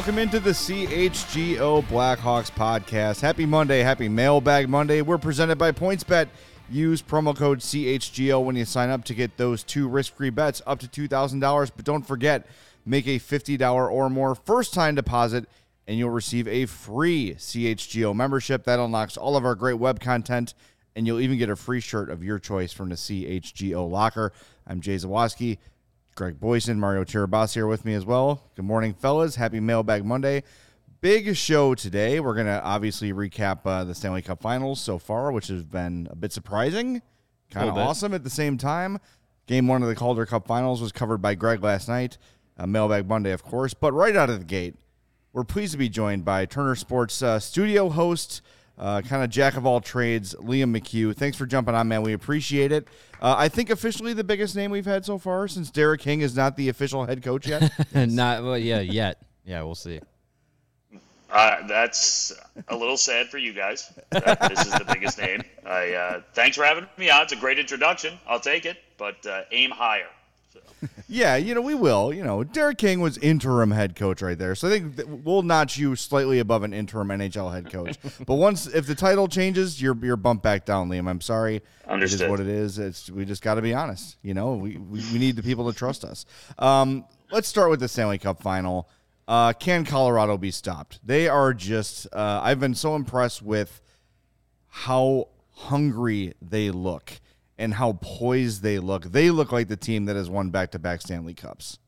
[0.00, 3.20] Welcome into the CHGO Blackhawks podcast.
[3.20, 5.02] Happy Monday, happy Mailbag Monday.
[5.02, 6.28] We're presented by PointsBet.
[6.70, 10.78] Use promo code CHGO when you sign up to get those two risk-free bets up
[10.78, 11.70] to $2,000.
[11.76, 12.46] But don't forget,
[12.86, 15.44] make a $50 or more first-time deposit
[15.86, 18.64] and you'll receive a free CHGO membership.
[18.64, 20.54] That unlocks all of our great web content
[20.96, 24.32] and you'll even get a free shirt of your choice from the CHGO locker.
[24.66, 25.58] I'm Jay Zawaski.
[26.14, 28.42] Greg Boysen, Mario Tirabassi here with me as well.
[28.56, 29.36] Good morning, fellas.
[29.36, 30.42] Happy Mailbag Monday.
[31.00, 32.20] Big show today.
[32.20, 36.08] We're going to obviously recap uh, the Stanley Cup finals so far, which has been
[36.10, 37.00] a bit surprising,
[37.50, 38.98] kind of awesome at the same time.
[39.46, 42.18] Game one of the Calder Cup finals was covered by Greg last night.
[42.58, 43.72] Uh, Mailbag Monday, of course.
[43.72, 44.74] But right out of the gate,
[45.32, 48.42] we're pleased to be joined by Turner Sports uh, studio host,
[48.80, 51.14] uh, kind of jack of all trades, Liam McHugh.
[51.14, 52.02] Thanks for jumping on, man.
[52.02, 52.88] We appreciate it.
[53.20, 56.34] Uh, I think officially the biggest name we've had so far, since Derek King is
[56.34, 57.70] not the official head coach yet.
[57.94, 59.22] Not well, yeah, yet.
[59.44, 60.00] Yeah, we'll see.
[61.30, 62.32] Uh, that's
[62.68, 63.92] a little sad for you guys.
[64.10, 65.42] this is the biggest name.
[65.64, 67.22] I uh, thanks for having me on.
[67.22, 68.18] It's a great introduction.
[68.26, 70.08] I'll take it, but uh, aim higher.
[71.08, 72.12] Yeah, you know we will.
[72.12, 75.76] You know, Derek King was interim head coach right there, so I think we'll notch
[75.76, 77.98] you slightly above an interim NHL head coach.
[78.26, 81.08] but once if the title changes, you're you're bumped back down, Liam.
[81.08, 81.62] I'm sorry.
[81.88, 82.78] It is what it is.
[82.78, 84.16] It's we just got to be honest.
[84.22, 86.24] You know, we, we we need the people to trust us.
[86.58, 88.88] Um, let's start with the Stanley Cup final.
[89.28, 91.00] Uh, can Colorado be stopped?
[91.04, 92.06] They are just.
[92.12, 93.80] Uh, I've been so impressed with
[94.68, 97.20] how hungry they look
[97.60, 99.04] and how poised they look.
[99.04, 101.78] They look like the team that has won back-to-back Stanley Cups.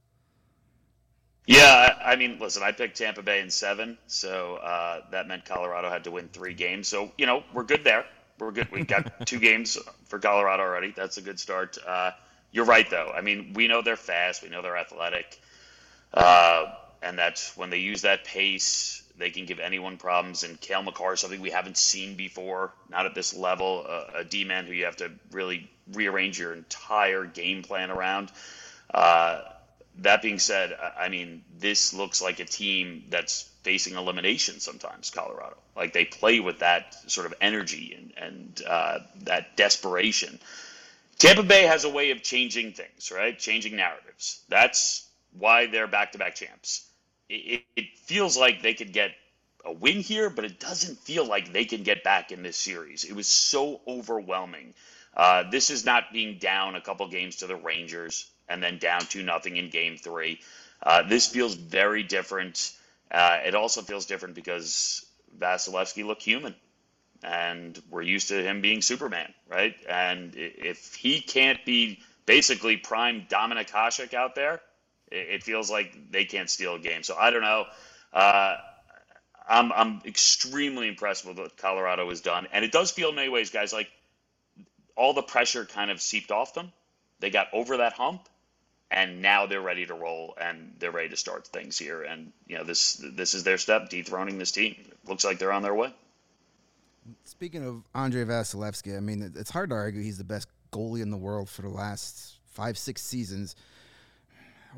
[1.46, 5.44] Yeah, I, I mean, listen, I picked Tampa Bay in seven, so uh, that meant
[5.44, 6.86] Colorado had to win three games.
[6.86, 8.04] So you know we're good there.
[8.38, 8.70] We're good.
[8.70, 10.92] We've got two games for Colorado already.
[10.94, 11.78] That's a good start.
[11.84, 12.12] Uh,
[12.52, 13.10] you're right, though.
[13.12, 14.42] I mean, we know they're fast.
[14.42, 15.40] We know they're athletic,
[16.14, 16.66] uh,
[17.02, 20.42] and that's when they use that pace, they can give anyone problems.
[20.42, 23.86] And Cale Makar is something we haven't seen before, not at this level.
[23.88, 28.30] Uh, a D man who you have to really rearrange your entire game plan around.
[28.92, 29.42] Uh,
[29.98, 35.56] that being said, I mean, this looks like a team that's facing elimination sometimes, Colorado.
[35.76, 40.40] Like they play with that sort of energy and, and uh, that desperation.
[41.18, 43.38] Tampa Bay has a way of changing things, right?
[43.38, 44.42] Changing narratives.
[44.48, 45.08] That's
[45.38, 46.88] why they're back to back champs.
[47.32, 49.12] It, it, feels like they could get
[49.64, 53.04] a win here, but it doesn't feel like they can get back in this series.
[53.04, 54.74] It was so overwhelming.
[55.16, 59.00] Uh, this is not being down a couple games to the Rangers and then down
[59.00, 60.40] two nothing in Game Three.
[60.82, 62.72] Uh, this feels very different.
[63.10, 65.06] Uh, it also feels different because
[65.38, 66.54] Vasilevskiy looked human,
[67.22, 69.74] and we're used to him being Superman, right?
[69.88, 74.60] And if he can't be basically prime Dominik Hasek out there,
[75.12, 77.02] it, feels like they can't steal a game.
[77.02, 77.64] So I don't know.
[78.12, 78.56] Uh,
[79.48, 83.28] I'm I'm extremely impressed with what Colorado has done, and it does feel in many
[83.28, 83.90] ways, guys, like
[84.96, 86.72] all the pressure kind of seeped off them.
[87.20, 88.28] They got over that hump,
[88.90, 92.02] and now they're ready to roll, and they're ready to start things here.
[92.02, 94.76] And you know, this this is their step, dethroning this team.
[95.06, 95.92] looks like they're on their way.
[97.24, 101.10] Speaking of Andre Vasilevskiy, I mean, it's hard to argue he's the best goalie in
[101.10, 103.56] the world for the last five, six seasons.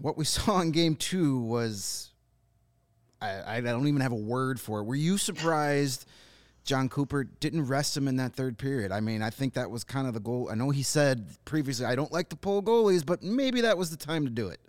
[0.00, 2.10] What we saw in game two was,
[3.20, 4.84] I, I don't even have a word for it.
[4.84, 6.06] Were you surprised
[6.64, 8.92] Jon Cooper didn't rest him in that third period?
[8.92, 10.48] I mean, I think that was kind of the goal.
[10.50, 13.90] I know he said previously, I don't like to pull goalies, but maybe that was
[13.90, 14.60] the time to do it.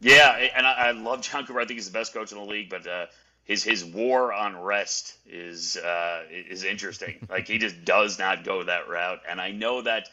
[0.00, 1.60] Yeah, and I, I love Jon Cooper.
[1.60, 3.06] I think he's the best coach in the league, but uh,
[3.44, 7.26] his his war on rest is uh, is interesting.
[7.30, 10.08] like he just does not go that route, and I know that.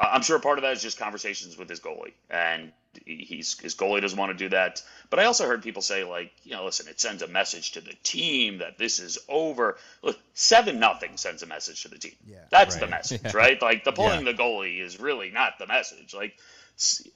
[0.00, 2.72] I'm sure part of that is just conversations with his goalie, and
[3.06, 4.82] he's his goalie doesn't want to do that.
[5.10, 7.80] But I also heard people say like, you know, listen, it sends a message to
[7.80, 9.78] the team that this is over.
[10.02, 12.16] Look, seven nothing sends a message to the team.
[12.26, 12.84] Yeah, That's right.
[12.84, 13.32] the message, yeah.
[13.34, 13.60] right?
[13.60, 14.32] Like the pulling yeah.
[14.32, 16.14] the goalie is really not the message.
[16.14, 16.38] Like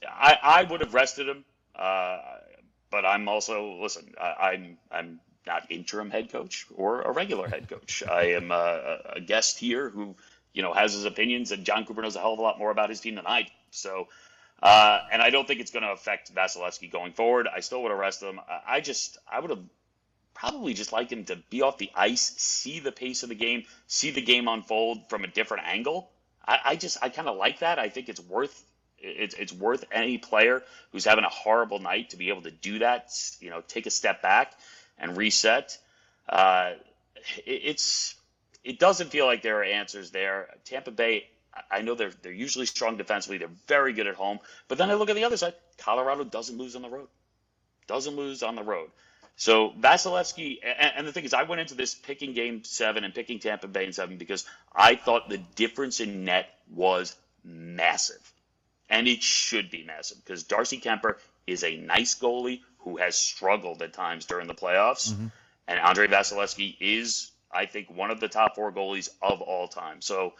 [0.07, 1.45] I, I would have rested him,
[1.75, 2.19] uh,
[2.91, 4.13] but I'm also listen.
[4.19, 8.03] I, I'm I'm not interim head coach or a regular head coach.
[8.09, 10.15] I am a, a guest here who
[10.53, 12.71] you know has his opinions, and Jon Cooper knows a hell of a lot more
[12.71, 13.49] about his team than I do.
[13.71, 14.07] So
[14.63, 17.49] uh, and I don't think it's going to affect Vasilevskiy going forward.
[17.53, 18.39] I still would arrest him.
[18.65, 19.59] I just, I would have
[20.33, 23.65] probably just liked him to be off the ice, see the pace of the game,
[23.87, 26.09] see the game unfold from a different angle.
[26.47, 27.77] I, I just, I kind of like that.
[27.77, 28.63] I think it's worth,
[28.99, 30.63] it's, it's worth any player
[30.93, 33.11] who's having a horrible night to be able to do that.
[33.41, 34.53] You know, take a step back
[34.97, 35.77] and reset.
[36.29, 36.75] Uh,
[37.45, 38.15] it, it's,
[38.63, 40.47] it doesn't feel like there are answers there.
[40.63, 41.27] Tampa Bay
[41.69, 43.37] I know they're they're usually strong defensively.
[43.37, 44.39] They're very good at home.
[44.67, 45.53] But then I look at the other side.
[45.77, 47.07] Colorado doesn't lose on the road.
[47.87, 48.89] Doesn't lose on the road.
[49.35, 53.13] So Vasilevskiy, and, and the thing is, I went into this picking Game Seven and
[53.13, 54.45] picking Tampa Bay in seven because
[54.75, 58.31] I thought the difference in net was massive,
[58.89, 61.15] and it should be massive because Darcy Kuemper
[61.47, 65.27] is a nice goalie who has struggled at times during the playoffs, mm-hmm.
[65.67, 70.01] and Andre Vasilevskiy is, I think, one of the top four goalies of all time.
[70.01, 70.33] So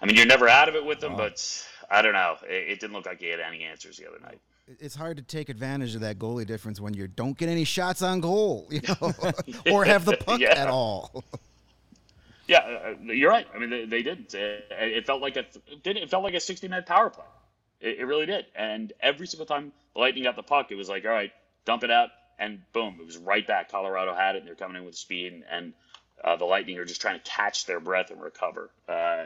[0.00, 2.36] I mean, you're never out of it with them, but I don't know.
[2.44, 4.40] It, it, didn't look like he had any answers the other night.
[4.80, 8.02] It's hard to take advantage of that goalie difference when you don't get any shots
[8.02, 9.12] on goal, you know,
[9.72, 10.50] or have the puck yeah.
[10.50, 11.24] at all.
[12.46, 13.46] yeah, uh, uh, you're right.
[13.54, 14.32] I mean, they, they did.
[14.34, 15.46] It, it felt like a
[15.84, 17.24] it felt like a 60 minute power play.
[17.80, 18.46] It, it really did.
[18.54, 21.32] And every single time the Lightning got the puck, it was like, all right,
[21.64, 23.70] dump it out, and boom, it was right back.
[23.70, 25.72] Colorado had it, and they're coming in with speed, and, and
[26.22, 28.70] uh, the Lightning are just trying to catch their breath and recover.
[28.88, 29.24] Uh,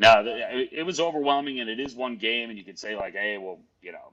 [0.00, 3.36] no, it was overwhelming, and it is one game, and you could say like, hey,
[3.36, 4.12] well, you know,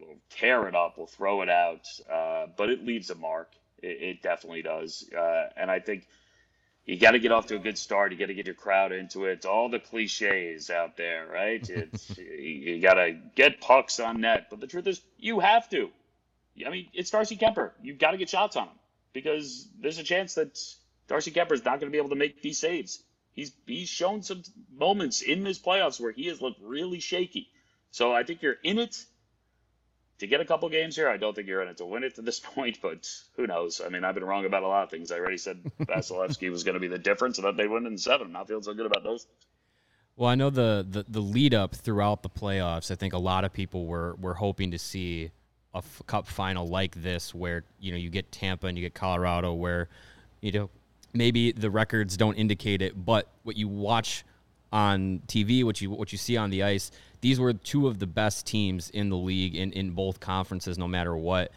[0.00, 3.52] we'll tear it up, we'll throw it out, uh, but it leaves a mark.
[3.82, 6.08] It, it definitely does, uh, and I think
[6.86, 8.12] you got to get off to a good start.
[8.12, 9.44] You got to get your crowd into it.
[9.44, 11.68] All the cliches out there, right?
[11.68, 15.90] It's you got to get pucks on net, but the truth is, you have to.
[16.66, 17.72] I mean, it's Darcy Kuemper.
[17.82, 18.74] You've got to get shots on him
[19.12, 20.58] because there's a chance that
[21.08, 23.02] Darcy Kuemper is not going to be able to make these saves.
[23.36, 24.42] He's he's shown some
[24.74, 27.50] moments in this playoffs where he has looked really shaky.
[27.90, 28.96] So I think you're in it
[30.18, 31.06] to get a couple games here.
[31.08, 33.06] I don't think you're in it to win it to this point, but
[33.36, 33.82] who knows?
[33.84, 35.12] I mean, I've been wrong about a lot of things.
[35.12, 37.98] I already said Vasilevskiy was going to be the difference, and that they win in
[37.98, 38.28] seven.
[38.28, 39.26] I'm not feeling so good about those.
[40.16, 42.90] Well, I know the, the the lead up throughout the playoffs.
[42.90, 45.30] I think a lot of people were were hoping to see
[45.74, 48.94] a f- cup final like this, where you know you get Tampa and you get
[48.94, 49.90] Colorado, where
[50.40, 50.70] you know
[51.16, 54.24] maybe the records don't indicate it, but what you watch
[54.72, 56.90] on TV, what you what you see on the ice,
[57.20, 60.88] these were two of the best teams in the league in, in both conferences, no
[60.88, 61.52] matter what.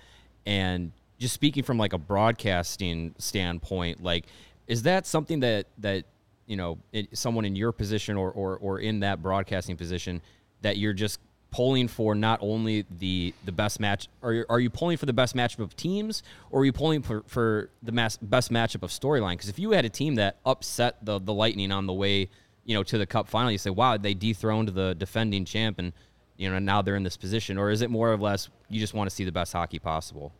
[0.45, 4.25] And just speaking from like a broadcasting standpoint, like
[4.67, 6.05] is that something that that
[6.45, 10.21] you know it, someone in your position or, or or in that broadcasting position
[10.61, 11.19] that you're just
[11.51, 15.13] pulling for not only the the best match are you, are you pulling for the
[15.13, 18.91] best matchup of teams or are you pulling for, for the mass, best matchup of
[18.91, 19.33] storyline?
[19.33, 22.29] Because if you had a team that upset the the lightning on the way
[22.65, 25.91] you know to the cup final you say wow they dethroned the defending champ and
[26.37, 27.57] you know now they're in this position.
[27.57, 30.31] Or is it more or less you just want to see the best hockey possible?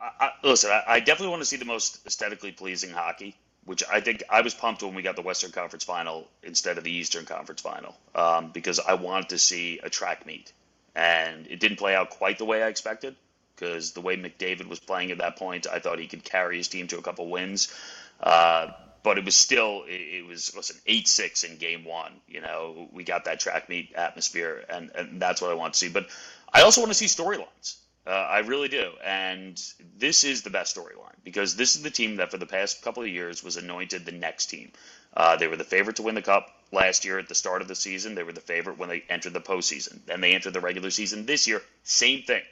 [0.00, 3.36] I, I, listen I, I definitely want to see the most aesthetically pleasing hockey
[3.70, 6.82] which I think I was pumped when we got the Western Conference Final instead of
[6.82, 10.52] the Eastern Conference Final um, because I wanted to see a track meet,
[10.96, 13.14] and it didn't play out quite the way I expected
[13.54, 16.66] because the way McDavid was playing at that point, I thought he could carry his
[16.66, 17.72] team to a couple wins.
[18.18, 18.72] Uh,
[19.04, 22.14] but it was still it, was listen eight six in game one.
[22.26, 25.78] You know, we got that track meet atmosphere, and and that's what I want to
[25.78, 25.88] see.
[25.88, 26.08] But
[26.52, 27.76] I also want to see storylines.
[28.06, 28.92] Uh, I really do.
[29.04, 29.62] And
[29.98, 33.02] this is the best storyline because this is the team that for the past couple
[33.02, 34.72] of years was anointed the next team.
[35.14, 37.68] Uh, they were the favorite to win the cup last year at the start of
[37.68, 38.14] the season.
[38.14, 39.98] They were the favorite when they entered the postseason.
[40.06, 41.62] Then they entered the regular season this year.
[41.82, 42.42] Same thing.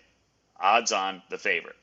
[0.61, 1.77] Odds on the favorite.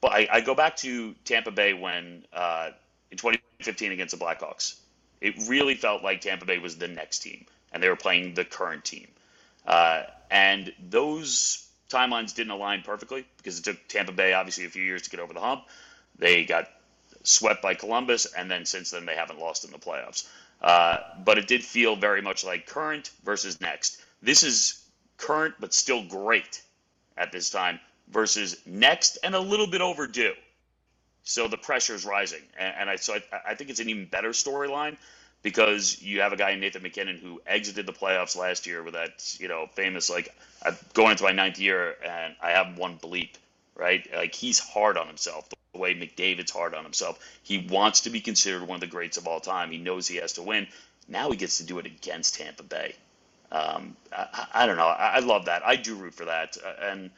[0.00, 2.70] But I, I go back to Tampa Bay when uh,
[3.10, 4.76] in 2015 against the Blackhawks.
[5.20, 8.44] It really felt like Tampa Bay was the next team, and they were playing the
[8.44, 9.06] current team.
[9.64, 14.82] Uh, and those timelines didn't align perfectly because it took Tampa Bay obviously a few
[14.82, 15.64] years to get over the hump.
[16.18, 16.68] They got
[17.22, 20.28] swept by Columbus, and then since then they haven't lost in the playoffs.
[20.60, 24.00] Uh, but it did feel very much like current versus next.
[24.22, 24.82] This is
[25.16, 26.62] current, but still great
[27.16, 30.34] at this time versus next and a little bit overdue.
[31.24, 34.06] So the pressure is rising, and, and I so I, I think it's an even
[34.06, 34.96] better storyline
[35.42, 39.36] because you have a guy Nathan MacKinnon who exited the playoffs last year with that
[39.38, 40.34] you know famous like
[40.64, 43.30] I'm going into my ninth year and I have one bleep
[43.74, 44.06] right?
[44.14, 47.18] Like he's hard on himself the way McDavid's hard on himself.
[47.42, 49.70] He wants to be considered one of the greats of all time.
[49.70, 50.66] He knows he has to win.
[51.08, 52.94] Now he gets to do it against Tampa Bay.
[53.50, 54.86] Um, I, I, don't know.
[54.86, 55.66] I, I, love that.
[55.66, 56.56] I do root for that.
[56.64, 57.10] Uh, and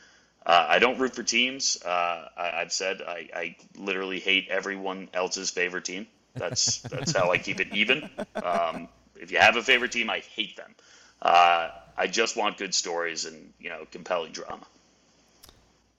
[0.44, 1.80] uh, I don't root for teams.
[1.84, 7.30] Uh, I, have said I, I literally hate everyone else's favorite team that's that's how
[7.30, 8.08] I keep it even.
[8.42, 10.74] Um, if you have a favorite team, I hate them.
[11.22, 14.66] Uh, I just want good stories and you know compelling drama.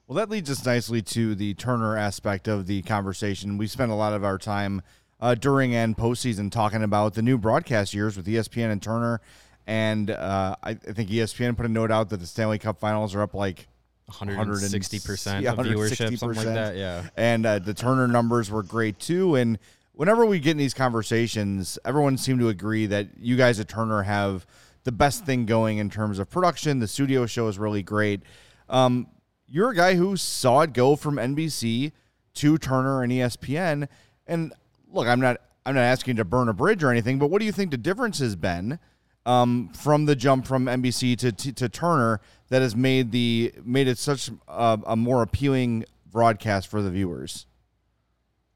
[0.06, 3.58] Well, that leads us nicely to the Turner aspect of the conversation.
[3.58, 4.82] We spent a lot of our time
[5.20, 9.20] uh, during and postseason talking about the new broadcast years with ESPN and Turner.
[9.66, 13.16] And uh, I, I, think ESPN put a note out that the Stanley Cup Finals
[13.16, 13.66] are up like
[14.06, 16.76] 160 percent of viewership, something like that.
[16.76, 19.34] Yeah, and uh, the Turner numbers were great too.
[19.34, 19.58] And
[19.96, 24.02] whenever we get in these conversations, everyone seemed to agree that you guys at Turner
[24.02, 24.46] have
[24.84, 26.78] the best thing going in terms of production.
[26.78, 28.22] The studio show is really great.
[28.68, 29.08] Um,
[29.48, 31.92] you're a guy who saw it go from NBC
[32.34, 33.88] to Turner and ESPN.
[34.26, 34.52] And
[34.92, 37.46] look, I'm not I'm not asking to burn a bridge or anything, but what do
[37.46, 38.78] you think the difference has been
[39.24, 43.88] um, from the jump from NBC to, to, to Turner that has made the made
[43.88, 47.46] it such a, a more appealing broadcast for the viewers?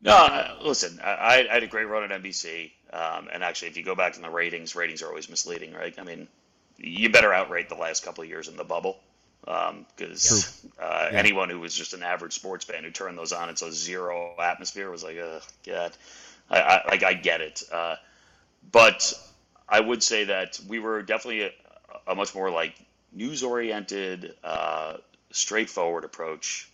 [0.02, 2.70] No, listen, I, I, had a great run at NBC.
[2.92, 5.94] Um, and actually, if you go back to the ratings, ratings are always misleading, right?
[5.98, 6.26] I mean,
[6.78, 8.98] you better outrate the last couple of years in the bubble
[9.42, 11.18] because um, uh, yeah.
[11.18, 14.34] anyone who was just an average sports fan who turned those on and saw zero
[14.42, 15.92] atmosphere was like, "Ugh, God."
[16.50, 17.96] I, I, like I get it, uh,
[18.72, 19.14] but
[19.68, 21.50] I would say that we were definitely a,
[22.08, 22.74] a much more like
[23.12, 24.96] news-oriented, uh,
[25.30, 26.69] straightforward approach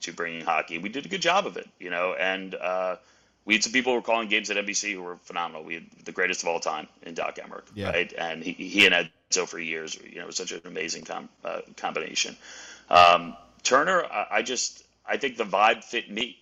[0.00, 0.78] to bringing hockey.
[0.78, 2.96] We did a good job of it, you know, and uh,
[3.44, 5.64] we had some people who were calling games at NBC who were phenomenal.
[5.64, 7.90] We had the greatest of all time in Doc Emrick, yeah.
[7.90, 8.12] right?
[8.12, 11.30] And he, he and Edzo for years, you know, it was such an amazing com-
[11.44, 12.36] uh, combination.
[12.90, 16.38] Um, Turner, I, I just, I think the vibe fit me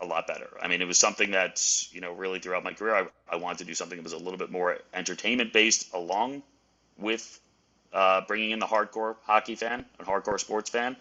[0.00, 0.48] a lot better.
[0.62, 3.58] I mean, it was something that, you know, really throughout my career, I, I wanted
[3.58, 6.42] to do something that was a little bit more entertainment based along
[6.98, 7.40] with
[7.92, 10.96] uh, bringing in the hardcore hockey fan and hardcore sports fan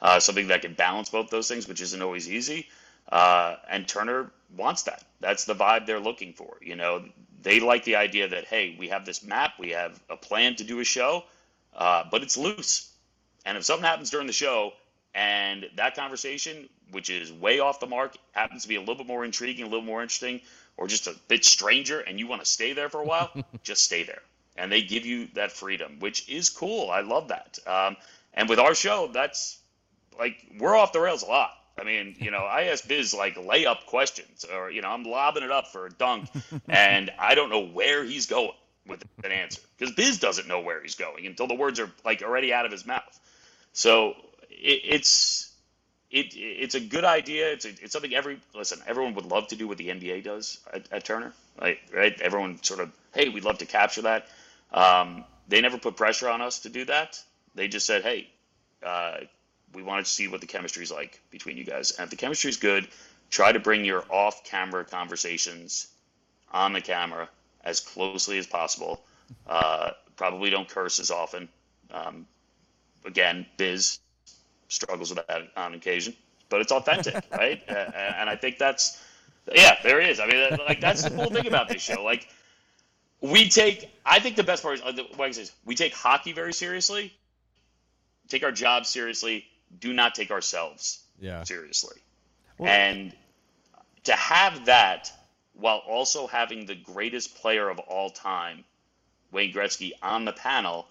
[0.00, 2.68] uh, something that can balance both those things, which isn't always easy.
[3.10, 5.02] Uh, and Turner wants that.
[5.20, 6.56] That's the vibe they're looking for.
[6.60, 7.04] You know,
[7.42, 10.64] they like the idea that hey, we have this map, we have a plan to
[10.64, 11.24] do a show,
[11.74, 12.92] uh, but it's loose.
[13.44, 14.72] And if something happens during the show,
[15.14, 19.06] and that conversation, which is way off the mark, happens to be a little bit
[19.06, 20.40] more intriguing, a little more interesting,
[20.76, 23.30] or just a bit stranger, and you want to stay there for a while,
[23.62, 24.22] just stay there.
[24.56, 26.90] And they give you that freedom, which is cool.
[26.90, 27.58] I love that.
[27.66, 27.96] Um,
[28.34, 29.58] and with our show, that's
[30.18, 31.50] like we're off the rails a lot.
[31.78, 35.42] I mean, you know, I ask Biz like layup questions, or you know, I'm lobbing
[35.42, 36.28] it up for a dunk,
[36.68, 38.52] and I don't know where he's going
[38.86, 42.22] with an answer because Biz doesn't know where he's going until the words are like
[42.22, 43.20] already out of his mouth.
[43.72, 44.14] So
[44.50, 45.52] it, it's
[46.10, 47.52] it it's a good idea.
[47.52, 50.58] It's a, it's something every listen everyone would love to do what the NBA does
[50.72, 51.78] at, at Turner, right?
[51.94, 52.20] Right?
[52.20, 54.26] Everyone sort of hey, we'd love to capture that.
[54.72, 57.22] Um, they never put pressure on us to do that.
[57.54, 58.28] They just said, hey,
[58.84, 59.18] uh,
[59.74, 61.92] we wanted to see what the chemistry is like between you guys.
[61.92, 62.88] And if the chemistry is good,
[63.30, 65.88] try to bring your off-camera conversations
[66.52, 67.28] on the camera
[67.64, 69.02] as closely as possible.
[69.46, 71.48] Uh, probably don't curse as often.
[71.90, 72.26] Um,
[73.04, 73.98] again, Biz
[74.68, 76.14] struggles with that on occasion,
[76.48, 77.62] but it's authentic, right?
[77.68, 79.02] Uh, and I think that's,
[79.54, 80.20] yeah, there is.
[80.20, 82.02] I mean, like that's the cool thing about this show.
[82.02, 82.28] Like,
[83.20, 85.94] we take, I think the best part is, uh, what I say is, we take
[85.94, 87.12] hockey very seriously,
[88.28, 89.46] take our job seriously,
[89.80, 91.44] do not take ourselves yeah.
[91.44, 91.96] seriously.
[92.58, 93.12] Well, and
[94.04, 95.12] to have that
[95.54, 98.64] while also having the greatest player of all time,
[99.32, 100.86] Wayne Gretzky, on the panel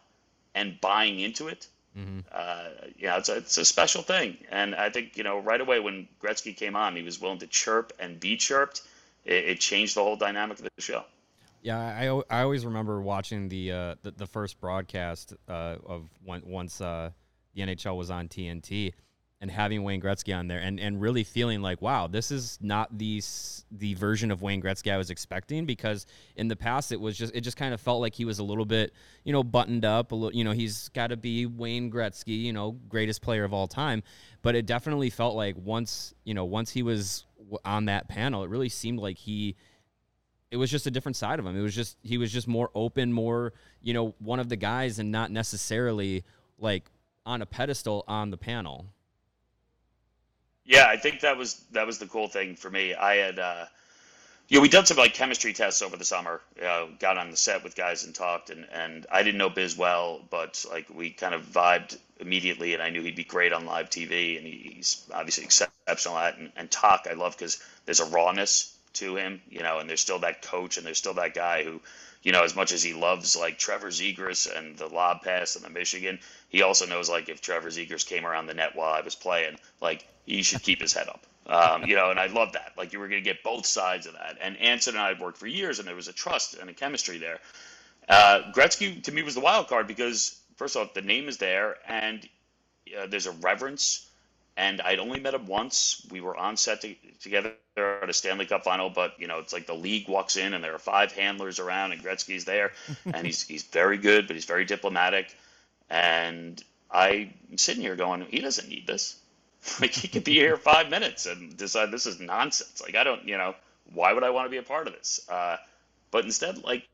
[0.54, 1.68] and buying into it,
[1.98, 2.20] mm-hmm.
[2.32, 2.66] uh,
[2.98, 4.38] yeah, it's a, it's a special thing.
[4.50, 7.48] And I think, you know, right away when Gretzky came on, he was willing to
[7.48, 8.82] chirp and be chirped.
[9.26, 11.04] It, it changed the whole dynamic of the show.
[11.62, 16.44] Yeah, I, I always remember watching the uh, the, the first broadcast uh, of when,
[16.46, 17.10] once uh,
[17.58, 18.94] the NHL was on TNT
[19.40, 22.98] and having Wayne Gretzky on there and, and really feeling like, wow, this is not
[22.98, 23.22] the
[23.72, 27.36] the version of Wayne Gretzky I was expecting because in the past it was just
[27.36, 30.12] it just kind of felt like he was a little bit you know buttoned up
[30.12, 33.54] a little you know he's got to be Wayne Gretzky you know greatest player of
[33.54, 34.02] all time.
[34.42, 37.26] But it definitely felt like once you know once he was
[37.64, 39.56] on that panel it really seemed like he
[40.50, 41.56] it was just a different side of him.
[41.58, 44.98] It was just he was just more open more you know one of the guys
[44.98, 46.24] and not necessarily
[46.58, 46.90] like
[47.28, 48.88] on a pedestal on the panel.
[50.66, 52.94] Yeah, I think that was that was the cool thing for me.
[52.94, 53.66] I had, uh,
[54.48, 56.42] you know, we done some like chemistry tests over the summer.
[56.62, 59.78] Uh, got on the set with guys and talked, and and I didn't know Biz
[59.78, 63.66] well, but like we kind of vibed immediately, and I knew he'd be great on
[63.66, 66.38] live TV, and he, he's obviously exceptional at.
[66.38, 70.02] And, and talk, I love because there's a rawness to him, you know, and there's
[70.02, 71.80] still that coach, and there's still that guy who
[72.28, 75.64] you know, as much as he loves like Trevor Zegras and the lob pass and
[75.64, 76.20] the Michigan,
[76.50, 79.58] he also knows like if Trevor Zegras came around the net while I was playing,
[79.80, 81.26] like he should keep his head up.
[81.46, 82.74] Um, you know, and I love that.
[82.78, 84.40] Like you were going to get both sides of that.
[84.42, 86.74] And Anson and I had worked for years, and there was a trust and a
[86.74, 87.40] chemistry there.
[88.10, 91.78] Uh, Gretzky to me was the wild card because first off, the name is there,
[91.88, 92.28] and
[93.00, 94.06] uh, there's a reverence
[94.58, 96.06] and I'd only met him once.
[96.10, 99.54] We were on set to, together at a Stanley Cup final, but you know, it's
[99.54, 102.74] like the league walks in and there are five handlers around, and Gretzky's there,
[103.06, 105.34] and he's he's very good, but he's very diplomatic.
[105.90, 106.62] And
[106.92, 109.18] I'm sitting here going, he doesn't need this.
[109.82, 112.82] like he could be here five minutes and decide this is nonsense.
[112.82, 113.56] Like I don't, you know,
[113.94, 115.22] why would I want to be a part of this?
[115.30, 115.58] Uh,
[116.10, 116.88] but instead, like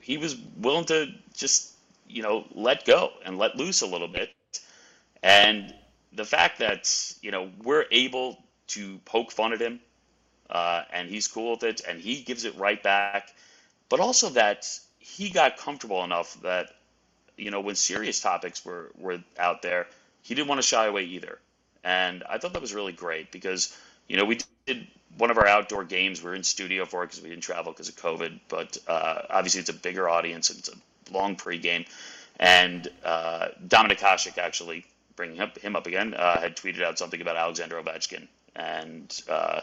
[0.00, 1.74] he was willing to just,
[2.08, 4.30] you know, let go and let loose a little bit.
[5.22, 5.74] And
[6.14, 9.80] the fact that you know we're able to poke fun at him,
[10.50, 13.32] uh, and he's cool with it, and he gives it right back,
[13.88, 14.66] but also that
[14.98, 16.70] he got comfortable enough that
[17.36, 19.86] you know when serious topics were were out there,
[20.22, 21.38] he didn't want to shy away either,
[21.82, 23.76] and I thought that was really great because
[24.08, 24.86] you know we did
[25.18, 26.22] one of our outdoor games.
[26.22, 29.22] We are in studio for it because we didn't travel because of COVID, but uh,
[29.30, 30.50] obviously it's a bigger audience.
[30.50, 31.86] It's a long pregame,
[32.38, 37.20] and uh, Dominik Hasek actually bringing him, him up again, uh, had tweeted out something
[37.20, 39.60] about Alexander Ovechkin, and uh,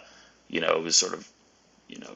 [0.48, 1.28] you know it was sort of
[1.88, 2.16] you know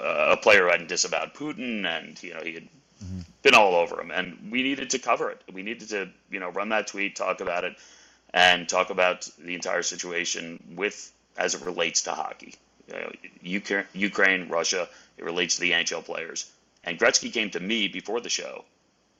[0.00, 2.68] uh, a player who hadn't disavowed Putin, and you know he had
[3.04, 3.20] mm-hmm.
[3.42, 5.42] been all over him, and we needed to cover it.
[5.52, 7.76] We needed to you know run that tweet, talk about it,
[8.32, 12.54] and talk about the entire situation with as it relates to hockey.
[13.40, 16.50] Ukraine, Ukraine, Russia, it relates to the NHL players.
[16.82, 18.64] And Gretzky came to me before the show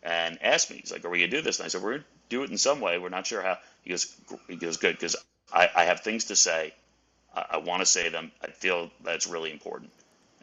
[0.03, 2.05] and asked me, he's like, "Are we gonna do this?" And I said, "We're gonna
[2.29, 2.99] do it in some way.
[2.99, 4.15] We're not sure how." He goes,
[4.49, 5.17] "He goes, good, because
[5.53, 6.73] I, I have things to say.
[7.35, 8.33] I, I want to say them.
[8.43, 9.91] I feel that's really important."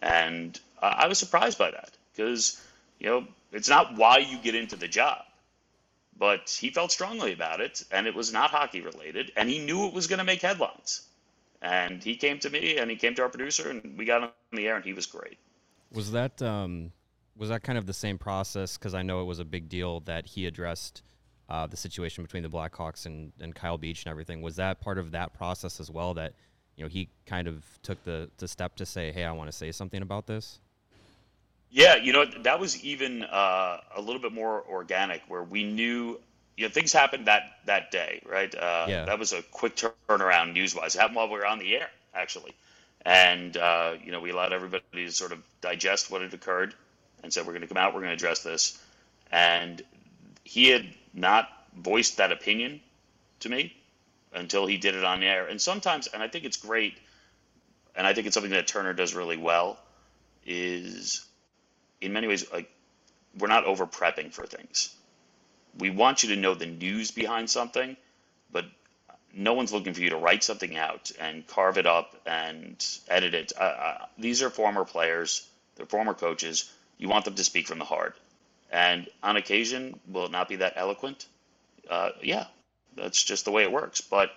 [0.01, 2.61] And I was surprised by that because
[2.99, 5.23] you know it's not why you get into the job,
[6.17, 9.87] but he felt strongly about it, and it was not hockey related, and he knew
[9.87, 11.01] it was going to make headlines.
[11.61, 14.31] And he came to me, and he came to our producer, and we got on
[14.51, 15.37] the air, and he was great.
[15.91, 16.91] Was that um,
[17.37, 18.77] was that kind of the same process?
[18.77, 21.03] Because I know it was a big deal that he addressed
[21.49, 24.41] uh, the situation between the Blackhawks and, and Kyle Beach and everything.
[24.41, 26.13] Was that part of that process as well?
[26.13, 26.33] That
[26.75, 29.55] you know he kind of took the, the step to say, "Hey, I want to
[29.55, 30.59] say something about this."
[31.69, 36.19] Yeah, you know that was even uh, a little bit more organic, where we knew
[36.57, 38.53] you know things happened that that day, right?
[38.53, 39.05] Uh, yeah.
[39.05, 40.95] That was a quick turnaround news wise.
[40.95, 42.53] It happened while we were on the air, actually,
[43.05, 46.73] and uh, you know we allowed everybody to sort of digest what had occurred
[47.23, 48.81] and said, We're going to come out, we're going to address this.
[49.31, 49.81] And
[50.43, 52.79] he had not voiced that opinion
[53.41, 53.75] to me
[54.33, 55.47] until he did it on air.
[55.47, 56.97] And sometimes, and I think it's great,
[57.95, 59.77] and I think it's something that Turner does really well,
[60.45, 61.25] is
[62.01, 62.69] in many ways, like,
[63.37, 64.95] we're not over prepping for things.
[65.77, 67.97] We want you to know the news behind something,
[68.51, 68.65] but
[69.33, 73.33] no one's looking for you to write something out and carve it up and edit
[73.33, 73.51] it.
[73.59, 77.79] Uh, uh, these are former players, they're former coaches you want them to speak from
[77.79, 78.15] the heart.
[78.71, 81.25] And on occasion, will it not be that eloquent?
[81.89, 82.47] Uh, yeah,
[82.95, 84.01] that's just the way it works.
[84.01, 84.31] But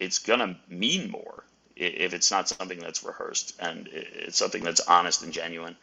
[0.00, 1.44] it's going to mean more
[1.76, 5.76] if it's not something that's rehearsed and it's something that's honest and genuine.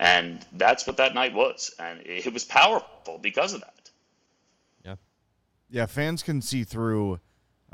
[0.00, 1.74] And that's what that night was.
[1.78, 3.90] And it was powerful because of that.
[4.84, 4.94] Yeah.
[5.70, 7.20] Yeah, fans can see through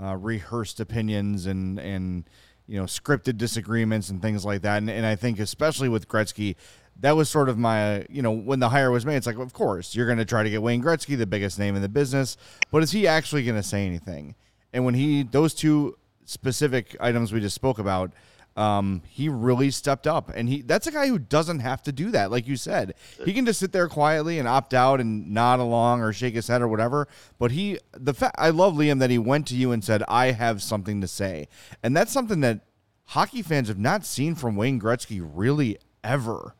[0.03, 2.25] uh, rehearsed opinions and, and,
[2.67, 4.79] you know, scripted disagreements and things like that.
[4.79, 6.57] And, and I think, especially with Gretzky,
[7.01, 9.53] that was sort of my, you know, when the hire was made, it's like, of
[9.53, 12.37] course, you're going to try to get Wayne Gretzky, the biggest name in the business,
[12.71, 14.35] but is he actually going to say anything?
[14.73, 18.13] And when he, those two specific items we just spoke about,
[18.57, 22.11] um, he really stepped up, and he that's a guy who doesn't have to do
[22.11, 22.31] that.
[22.31, 26.03] Like you said, he can just sit there quietly and opt out and nod along
[26.03, 27.07] or shake his head or whatever.
[27.39, 30.33] But he, the fact I love Liam that he went to you and said, "I
[30.33, 31.47] have something to say,"
[31.83, 32.61] and that's something that
[33.07, 36.55] hockey fans have not seen from Wayne Gretzky really ever.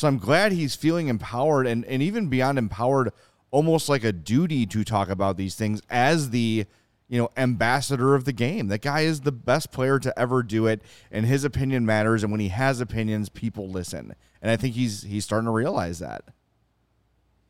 [0.00, 3.12] So I'm glad he's feeling empowered and, and even beyond empowered,
[3.50, 6.64] almost like a duty to talk about these things as the
[7.06, 8.68] you know ambassador of the game.
[8.68, 12.22] That guy is the best player to ever do it, and his opinion matters.
[12.22, 14.14] And when he has opinions, people listen.
[14.40, 16.24] And I think he's he's starting to realize that.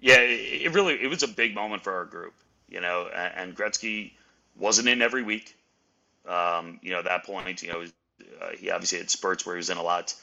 [0.00, 2.34] Yeah, it really it was a big moment for our group,
[2.68, 3.06] you know.
[3.14, 4.14] And Gretzky
[4.56, 5.54] wasn't in every week,
[6.26, 9.58] Um, you know, at that point, you know, uh, he obviously had spurts where he
[9.58, 10.14] was in a lot.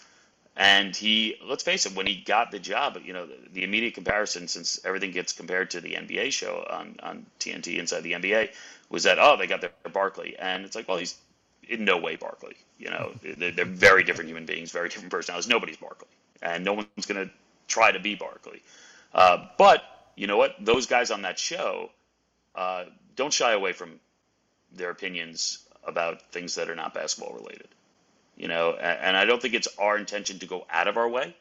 [0.59, 3.93] And he, let's face it, when he got the job, you know, the, the, immediate
[3.93, 8.49] comparison, since everything gets compared to the NBA show on, on TNT inside the NBA,
[8.89, 10.35] was that, oh, they got their Barkley.
[10.35, 11.15] And it's like, well, he's
[11.69, 12.55] in no way Barkley.
[12.79, 15.47] You know, they're, they're very different human beings, very different personalities.
[15.47, 16.07] Nobody's Barkley.
[16.41, 17.31] And no one's going to
[17.67, 18.63] try to be Barkley.
[19.13, 19.83] Uh, but
[20.15, 20.55] you know what?
[20.59, 21.91] Those guys on that show
[22.55, 23.99] uh, don't shy away from
[24.73, 27.67] their opinions about things that are not basketball related.
[28.37, 31.35] You know, and, I don't think it's our intention to go out of our way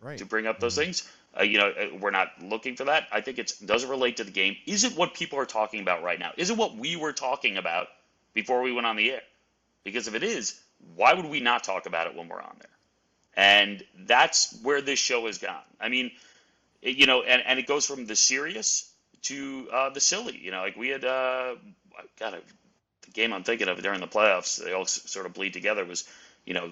[0.00, 0.18] right.
[0.18, 0.84] to bring up those mm-hmm.
[0.84, 1.08] things.
[1.38, 3.08] Uh, you know, uh, we're not looking for that.
[3.12, 4.56] I think it does it relate to the game.
[4.66, 6.30] Is it what people are talking about right now?
[6.36, 7.88] Is it what we were talking about
[8.32, 9.20] before we went on the air?
[9.82, 10.58] Because if it is,
[10.96, 12.68] why would we not talk about it when we're on there?
[13.36, 15.56] And that's where this show has gone.
[15.80, 16.12] I mean,
[16.80, 18.90] it, you know, and, and it goes from the serious
[19.22, 20.38] to uh, the silly.
[20.38, 21.56] You know, like we had, uh,
[22.18, 22.40] God, the
[23.14, 25.84] game I'm thinking of during the playoffs, they all sort of bleed together.
[25.84, 26.04] Was
[26.44, 26.70] you know,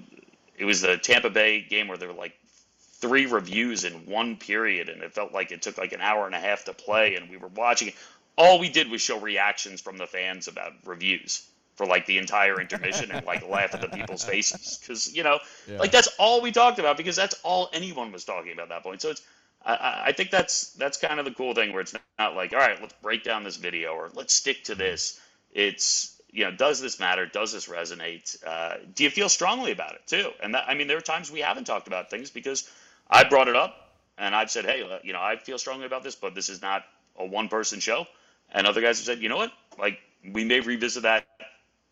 [0.57, 2.35] it was the Tampa Bay game where there were like
[2.79, 6.35] three reviews in one period, and it felt like it took like an hour and
[6.35, 7.95] a half to play, and we were watching it.
[8.37, 12.61] All we did was show reactions from the fans about reviews for like the entire
[12.61, 15.79] intermission and like laugh at the people's faces because you know yeah.
[15.79, 18.83] like that's all we talked about because that's all anyone was talking about at that
[18.83, 19.23] point so it's
[19.65, 22.59] I, I think that's that's kind of the cool thing where it's not like all
[22.59, 25.21] right let's break down this video or let's stick to this
[25.53, 27.27] it's you know does this matter?
[27.27, 28.37] Does this resonate?
[28.45, 30.31] Uh, do you feel strongly about it too?
[30.43, 32.69] And that, i mean there are times we haven't talked about things because
[33.11, 33.75] i brought it up
[34.19, 36.85] and i've said hey you know i feel strongly about this but this is not
[37.17, 38.07] a one person show.
[38.53, 39.53] And other guys have said you know what?
[39.79, 39.99] Like
[40.33, 41.27] we may revisit that.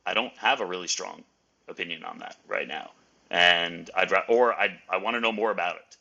[0.06, 1.24] I don't have a really strong
[1.68, 2.90] opinion on that right now,
[3.30, 5.96] and I'd or I I want to know more about it,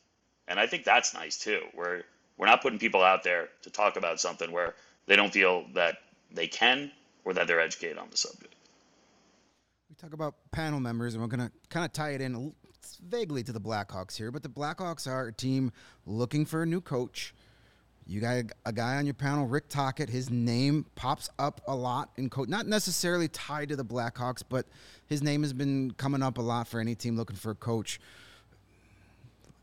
[0.48, 1.62] and I think that's nice too.
[1.74, 2.04] Where
[2.36, 4.74] we're not putting people out there to talk about something where
[5.06, 5.98] they don't feel that
[6.32, 6.90] they can
[7.24, 8.54] or that they're educated on the subject.
[9.88, 12.52] We talk about panel members, and we're going to kind of tie it in
[13.08, 15.72] vaguely to the Blackhawks here, but the Blackhawks are a team
[16.06, 17.34] looking for a new coach.
[18.06, 20.08] You got a guy on your panel, Rick Tocchet.
[20.08, 24.66] His name pops up a lot in coach, not necessarily tied to the Blackhawks, but
[25.06, 28.00] his name has been coming up a lot for any team looking for a coach.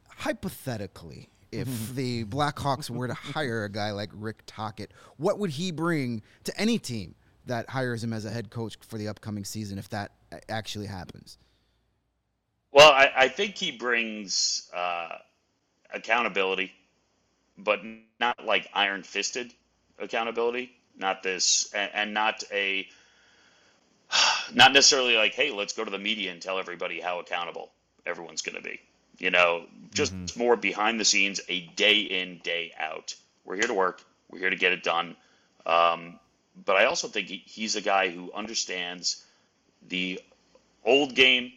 [0.07, 5.71] Hypothetically, if the Blackhawks were to hire a guy like Rick Tocchet, what would he
[5.71, 7.15] bring to any team
[7.47, 10.11] that hires him as a head coach for the upcoming season if that
[10.49, 11.37] actually happens?
[12.71, 15.17] Well, I, I think he brings uh,
[15.93, 16.73] accountability
[17.57, 17.81] but
[18.19, 19.53] not like iron fisted
[19.99, 20.71] accountability.
[20.95, 22.87] Not this, and, and not a,
[24.53, 27.71] not necessarily like, hey, let's go to the media and tell everybody how accountable
[28.05, 28.79] everyone's going to be.
[29.19, 30.39] You know, just mm-hmm.
[30.39, 33.15] more behind the scenes, a day in, day out.
[33.45, 34.01] We're here to work.
[34.29, 35.15] We're here to get it done.
[35.65, 36.19] Um,
[36.65, 39.23] but I also think he's a guy who understands
[39.87, 40.19] the
[40.83, 41.51] old game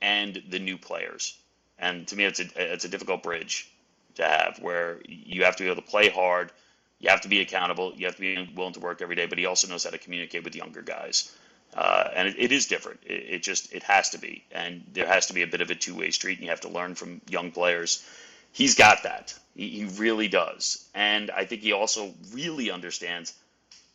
[0.00, 1.38] and the new players.
[1.78, 3.70] And to me, it's a it's a difficult bridge
[4.16, 6.50] to have where you have to be able to play hard,
[6.98, 9.38] you have to be accountable, you have to be willing to work every day, but
[9.38, 11.32] he also knows how to communicate with younger guys.
[11.74, 12.98] Uh, and it, it is different.
[13.04, 15.70] It, it, just it has to be, and there has to be a bit of
[15.70, 18.04] a two-way street, and you have to learn from young players.
[18.52, 19.38] He's got that.
[19.54, 23.34] He, he really does, and I think he also really understands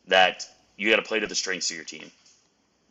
[0.08, 2.10] that you got to play to the strengths of your team,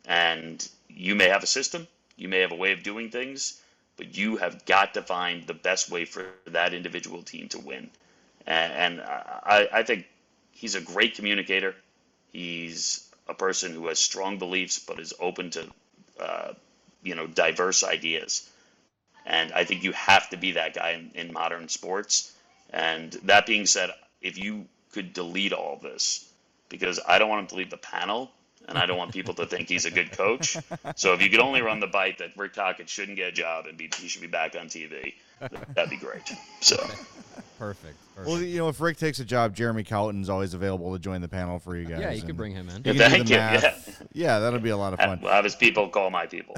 [0.06, 3.60] and you may have a system, you may have a way of doing things,
[3.96, 7.90] but you have got to find the best way for that individual team to win.
[8.46, 10.06] And, I, I think
[10.52, 11.74] he's a great communicator.
[12.32, 15.66] He's a person who has strong beliefs, but is open to,
[16.20, 16.52] uh,
[17.02, 18.50] you know, diverse ideas.
[19.24, 22.32] And I think you have to be that guy in, in modern sports.
[22.70, 26.28] And that being said, if you could delete all this,
[26.68, 28.30] because I don't want him to leave the panel,
[28.68, 30.56] and I don't want people to think he's a good coach.
[30.96, 33.66] So if you could only run the bite that Rick Tocchet shouldn't get a job
[33.66, 35.14] and be, he should be back on TV,
[35.74, 36.32] that'd be great.
[36.60, 36.76] So.
[37.58, 38.28] Perfect, perfect.
[38.28, 41.28] Well, you know, if Rick takes a job, Jeremy Colliton's always available to join the
[41.28, 42.00] panel for you guys.
[42.00, 42.82] Yeah, you could bring him in.
[42.84, 43.36] Yeah, thank you.
[43.36, 43.74] Yeah.
[44.12, 45.20] yeah, that'll be a lot of fun.
[45.22, 46.56] We'll have his people call my people.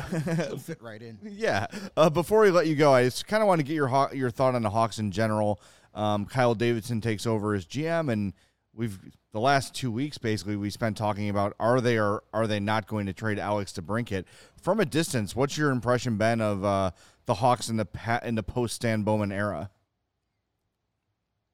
[0.58, 1.18] fit right in.
[1.22, 1.66] Yeah.
[1.96, 4.30] Uh, before we let you go, I just kind of want to get your your
[4.30, 5.60] thought on the Hawks in general.
[5.94, 8.32] Um, Kyle Davidson takes over as GM, and
[8.76, 8.98] we've
[9.32, 12.86] the last two weeks basically we spent talking about are they or are they not
[12.86, 14.24] going to trade Alex DeBrincat
[14.60, 15.34] from a distance?
[15.34, 16.90] What's your impression, Ben, of uh,
[17.24, 19.70] the Hawks in the in the post Stan Bowman era?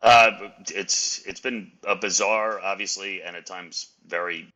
[0.02, 4.52] Uh, it's it's been a bizarre, obviously, and at times very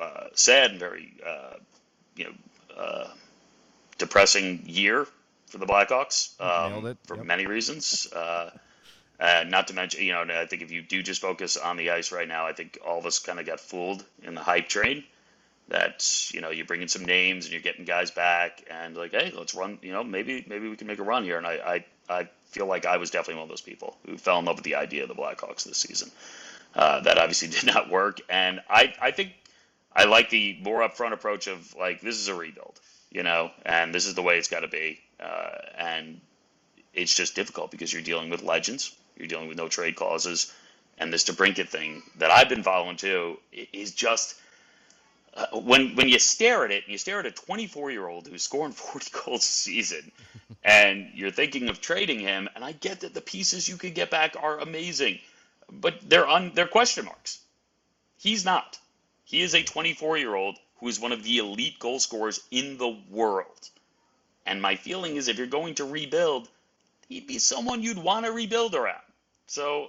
[0.00, 1.54] uh, sad and very uh,
[2.16, 2.32] you know
[2.76, 3.08] uh,
[3.98, 5.06] depressing year
[5.46, 7.26] for the Blackhawks um, for yep.
[7.26, 8.08] many reasons.
[9.20, 11.90] Uh, not to mention, you know, I think if you do just focus on the
[11.90, 14.68] ice right now, I think all of us kind of got fooled in the hype
[14.68, 15.04] train.
[15.68, 19.32] that you know you're bringing some names and you're getting guys back and like hey
[19.36, 22.18] let's run you know maybe maybe we can make a run here and I I,
[22.20, 24.64] I feel like I was definitely one of those people who fell in love with
[24.64, 26.10] the idea of the Blackhawks this season.
[26.74, 29.32] Uh, that obviously did not work, and I I think
[29.94, 33.94] I like the more upfront approach of like this is a rebuild, you know, and
[33.94, 36.20] this is the way it's got to be, uh, and
[36.94, 40.52] it's just difficult because you're dealing with legends, you're dealing with no trade clauses,
[40.98, 43.38] and this DeBrincat thing that I've been following too
[43.72, 44.36] is just
[45.34, 48.42] uh, when when you stare at it, you stare at a 24 year old who's
[48.42, 50.10] scoring 40 goals a season,
[50.64, 52.48] and you're thinking of trading him.
[52.54, 55.18] And I get that the pieces you could get back are amazing,
[55.70, 57.40] but they're on they're question marks.
[58.18, 58.78] He's not.
[59.24, 62.78] He is a 24 year old who is one of the elite goal scorers in
[62.78, 63.68] the world.
[64.46, 66.48] And my feeling is if you're going to rebuild,
[67.08, 69.02] he'd be someone you'd want to rebuild around.
[69.48, 69.88] So,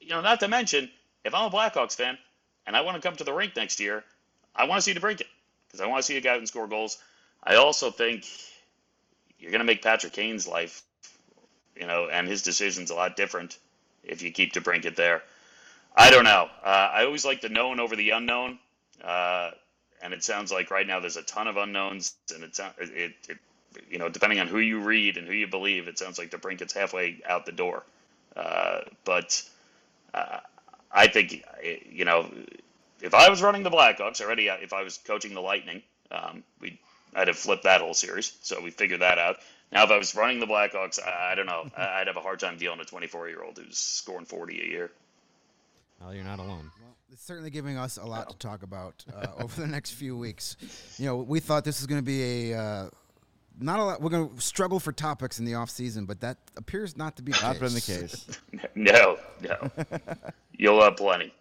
[0.00, 0.90] you know, not to mention,
[1.24, 2.18] if I'm a Blackhawks fan
[2.66, 4.04] and I want to come to the rink next year,
[4.54, 5.26] I want to see DeBrincat
[5.66, 6.98] because I want to see a guy who can score goals.
[7.42, 8.26] I also think
[9.38, 10.82] you're going to make Patrick Kane's life,
[11.74, 13.58] you know, and his decisions a lot different
[14.04, 15.22] if you keep DeBrincat there.
[15.96, 16.48] I don't know.
[16.62, 18.58] Uh, I always like the known over the unknown,
[19.02, 19.52] uh,
[20.02, 23.38] and it sounds like right now there's a ton of unknowns, and it, it, it
[23.90, 26.74] you know, depending on who you read and who you believe, it sounds like DeBrincat's
[26.74, 27.84] halfway out the door.
[28.36, 29.42] Uh, but
[30.14, 30.40] uh,
[30.90, 31.44] I think,
[31.90, 32.30] you know,
[33.00, 36.44] if I was running the Blackhawks already, uh, if I was coaching the Lightning, um,
[36.60, 36.78] we
[37.14, 38.32] I'd have flipped that whole series.
[38.42, 39.36] So we figured that out.
[39.70, 41.66] Now, if I was running the Blackhawks, I, I don't know.
[41.76, 44.64] I'd have a hard time dealing with a 24 year old who's scoring 40 a
[44.64, 44.90] year.
[46.00, 46.70] Well, you're not alone.
[46.80, 50.16] Well, it's certainly giving us a lot to talk about uh, over the next few
[50.16, 50.56] weeks.
[50.98, 52.58] You know, we thought this was going to be a.
[52.58, 52.88] Uh,
[53.62, 54.02] not a lot.
[54.02, 57.22] We're going to struggle for topics in the off season, but that appears not to
[57.22, 57.58] be not case.
[57.58, 58.40] been the case.
[58.74, 59.70] no, no,
[60.56, 61.32] you'll have plenty.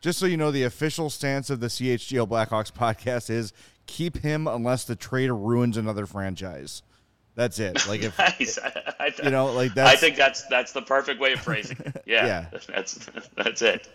[0.00, 3.52] Just so you know, the official stance of the CHGO Blackhawks podcast is
[3.86, 6.82] keep him unless the trade ruins another franchise.
[7.36, 7.86] That's it.
[7.88, 8.58] Like if nice.
[8.58, 11.76] I, I, you know, like that's, I think that's that's the perfect way of phrasing
[11.78, 12.02] it.
[12.04, 12.46] Yeah, Yeah.
[12.68, 12.98] that's
[13.36, 13.88] that's it.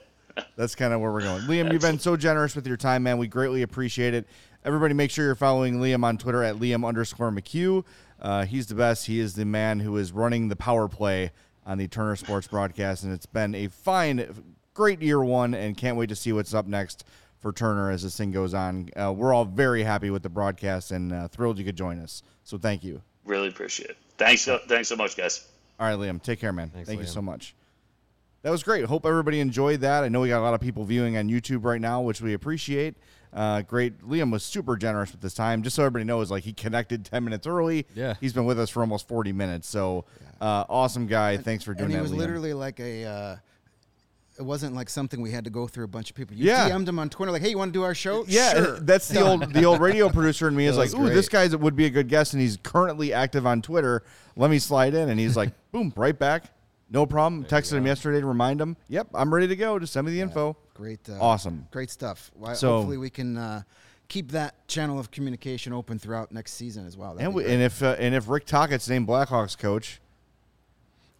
[0.55, 1.41] that's kind of where we're going.
[1.43, 3.17] Liam, you've been so generous with your time, man.
[3.17, 4.27] We greatly appreciate it.
[4.67, 7.85] Everybody, make sure you're following Liam on Twitter at Liam underscore McHugh.
[8.21, 9.05] Uh, he's the best.
[9.05, 11.31] He is the man who is running the power play
[11.65, 14.27] on the Turner Sports broadcast, and it's been a fine,
[14.73, 17.05] great year one, and can't wait to see what's up next
[17.39, 18.89] for Turner as this thing goes on.
[18.93, 22.21] Uh, we're all very happy with the broadcast and uh, thrilled you could join us.
[22.43, 23.01] So thank you.
[23.23, 23.97] Really appreciate it.
[24.17, 25.47] Thanks, so, thanks so much, guys.
[25.79, 26.21] All right, Liam.
[26.21, 26.71] Take care, man.
[26.71, 27.55] Thanks, Thank you so much.
[28.41, 28.83] That was great.
[28.83, 30.03] Hope everybody enjoyed that.
[30.03, 32.33] I know we got a lot of people viewing on YouTube right now, which we
[32.33, 32.95] appreciate.
[33.37, 34.01] Uh, great.
[34.01, 35.61] Liam was super generous with this time.
[35.61, 37.85] Just so everybody knows, like he connected ten minutes early.
[37.93, 38.15] Yeah.
[38.19, 39.67] he's been with us for almost forty minutes.
[39.69, 40.05] So
[40.41, 41.37] uh, awesome guy.
[41.37, 42.01] Thanks for doing and he that.
[42.03, 42.17] was Liam.
[42.17, 43.05] literally like a.
[43.05, 43.35] Uh,
[44.39, 46.35] it wasn't like something we had to go through a bunch of people.
[46.35, 46.69] You Yeah.
[46.69, 48.79] DM'd him on Twitter like, "Hey, you want to do our show?" Yeah, sure.
[48.79, 51.27] that's the old the old radio producer in me is That like, was ooh, this
[51.29, 54.03] guy would be a good guest, and he's currently active on Twitter.
[54.35, 56.43] Let me slide in, and he's like, boom, right back,
[56.89, 57.43] no problem.
[57.45, 58.77] Texted him yesterday to remind him.
[58.87, 59.77] Yep, I'm ready to go.
[59.79, 60.55] Just send me the info.
[60.73, 61.67] Great, uh, Awesome.
[61.71, 62.31] great stuff.
[62.35, 63.63] Well, So- hopefully we can uh,
[64.07, 67.13] keep that channel of communication open throughout next season as well.
[67.15, 69.99] That'd And, we, and if uh, and if Rick Tocchet's named Blackhawks coach,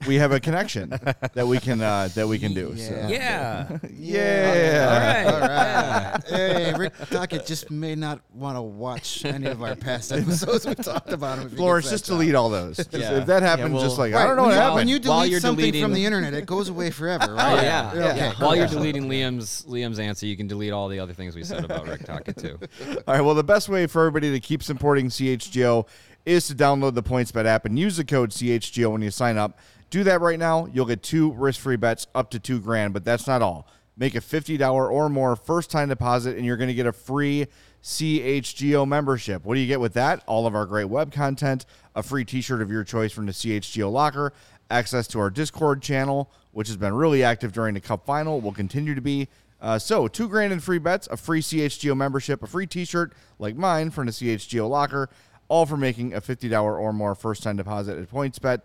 [0.06, 0.90] we have a connection
[1.34, 2.76] that we can uh, that we can do.
[2.78, 2.94] So.
[3.10, 3.10] Yeah.
[3.10, 3.78] Yeah.
[3.98, 5.24] Yeah.
[5.26, 5.42] All right.
[5.42, 6.24] All right.
[6.28, 10.76] hey, Rick Tocchet just may not want to watch any of our past episodes we
[10.76, 11.46] talked about him.
[11.48, 12.20] if he Florence, gets that just job.
[12.20, 12.78] delete all those.
[12.78, 13.18] Just Yeah.
[13.20, 14.76] If that Yeah, happens, well- just like Right, I don't know what happened.
[14.76, 17.60] When you delete you're something from the internet, it goes away forever, right?
[17.60, 18.18] Oh yeah, Okay.
[18.18, 18.34] yeah.
[18.38, 21.64] While you're deleting Liam's Liam's answer, you can delete all the other things we said
[21.66, 22.60] about Rick Tocchet too.
[23.08, 23.22] All right.
[23.22, 25.88] Well, the best way for everybody to keep supporting CHGO
[26.26, 29.58] is to download the PointsBet app and use the code CHGO when you sign up.
[29.89, 30.67] Do that right now.
[30.73, 33.67] You'll get two risk-free bets up to two grand, but that's not all.
[33.95, 37.47] Make a fifty dollar or more first-time deposit, and you're going to get a free
[37.84, 39.45] CHGO membership.
[39.45, 40.23] What do you get with that?
[40.28, 43.91] All of our great web content, a free T-shirt of your choice from the CHGO
[43.91, 44.34] locker,
[44.69, 48.52] access to our Discord channel, which has been really active during the Cup final, will
[48.52, 49.30] continue to be.
[49.60, 53.56] Uh, so, two grand in free bets, a free CHGO membership, a free T-shirt like
[53.56, 55.10] mine from the CHGO locker,
[55.47, 58.62] all for making a fifty dollar or more first-time deposit at PointsBet.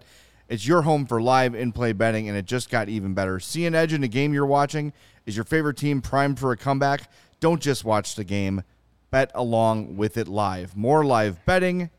[0.48, 3.40] It's your home for live in-play betting, and it just got even better.
[3.40, 4.92] See an edge in the game you're watching.
[5.24, 7.10] Is your favorite team primed for a comeback?
[7.40, 8.62] Don't just watch the game.
[9.10, 10.76] Bet along with it live.
[10.76, 11.90] More live betting,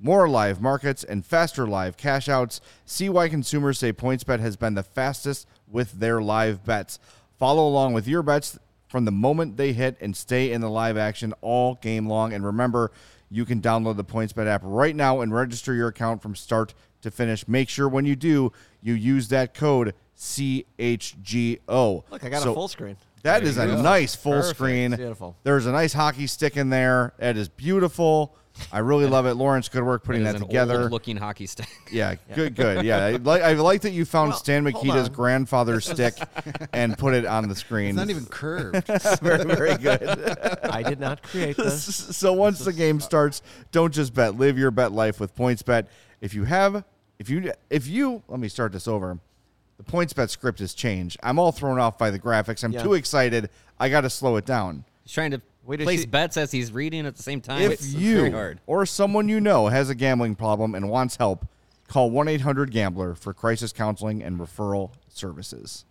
[0.00, 2.60] more live markets, and faster live cash outs.
[2.84, 6.98] See why consumers say PointsBet has been the fastest with their live bets.
[7.38, 10.96] Follow along with your bets from the moment they hit and stay in the live
[10.96, 12.32] action all game long.
[12.32, 12.90] And remember,
[13.30, 17.10] you can download the PointsBet app right now and register your account from start to
[17.10, 17.46] finish.
[17.46, 22.04] Make sure when you do, you use that code CHGO.
[22.10, 22.96] Look, I got So a full screen.
[23.22, 24.56] That is a nice full Perfect.
[24.56, 24.96] screen.
[24.96, 25.36] Beautiful.
[25.44, 27.12] There's a nice hockey stick in there.
[27.20, 28.34] It is beautiful.
[28.70, 29.34] I really love it.
[29.34, 30.90] Lawrence, good work putting It is that an together.
[30.90, 31.68] looking hockey stick.
[31.92, 32.84] Yeah, good, good.
[32.84, 35.14] Yeah, I like, I like that you found Well, Stan hold Mikita's on.
[35.14, 36.14] grandfather's stick
[36.72, 37.90] and put it on the screen.
[37.90, 38.86] It's not even curved.
[39.22, 40.02] very, very good.
[40.64, 41.84] I did not create this.
[42.16, 44.36] so once the game starts, don't just bet.
[44.36, 45.86] Live your bet life with PointsBet.
[46.20, 46.84] If you have,
[47.22, 49.16] if you, if you, let me start this over.
[49.76, 51.18] The PointsBet script has changed.
[51.22, 52.64] I'm all thrown off by the graphics.
[52.64, 52.82] I'm Yeah.
[52.82, 53.48] too excited.
[53.78, 54.84] I got to slow it down.
[55.04, 57.62] He's trying to Wait to place see- bets as he's reading at the same time.
[57.62, 58.58] If it's, it's very you hard.
[58.66, 61.46] or someone you know has a gambling problem and wants help,
[61.86, 65.84] call 1 800 Gambler for crisis counseling and referral services.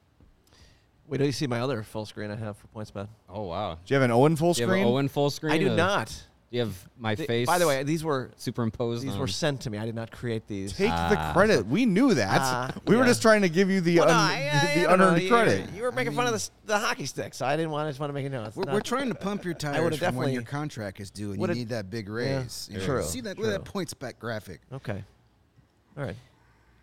[1.07, 3.07] Wait till you see my other full screen I have for points, PointsBet.
[3.29, 3.77] Oh wow.
[3.85, 4.85] Do you have an OWYN full Do you have screen?
[4.87, 5.53] an OWYN full screen?
[5.53, 6.23] I do of- not.
[6.51, 7.47] Do you have my Th- face?
[7.47, 9.01] By the way, these were superimposed.
[9.03, 9.77] these on- were sent to me.
[9.77, 10.73] I did not create these.
[10.73, 11.65] Take the credit.
[11.65, 12.41] We knew that.
[12.41, 14.81] Ah, we were just trying to give you the, Well, no, un- I- I- the
[14.81, 15.05] I don't know.
[15.07, 15.69] unearned You- credit.
[15.73, 17.87] You were making fun of the, s- the hockey stick, so I didn't want.
[17.87, 18.45] I just want to make it known.
[18.47, 20.99] It's We're, not- we're trying to pump your tires would've from when your definitely- contract
[20.99, 22.67] is due, and you would've- need that big raise.
[22.69, 23.37] You know, true, See that?
[23.37, 23.71] Look at that true.
[23.71, 24.59] points bet graphic.
[24.73, 25.03] Okay.
[25.97, 26.17] All right.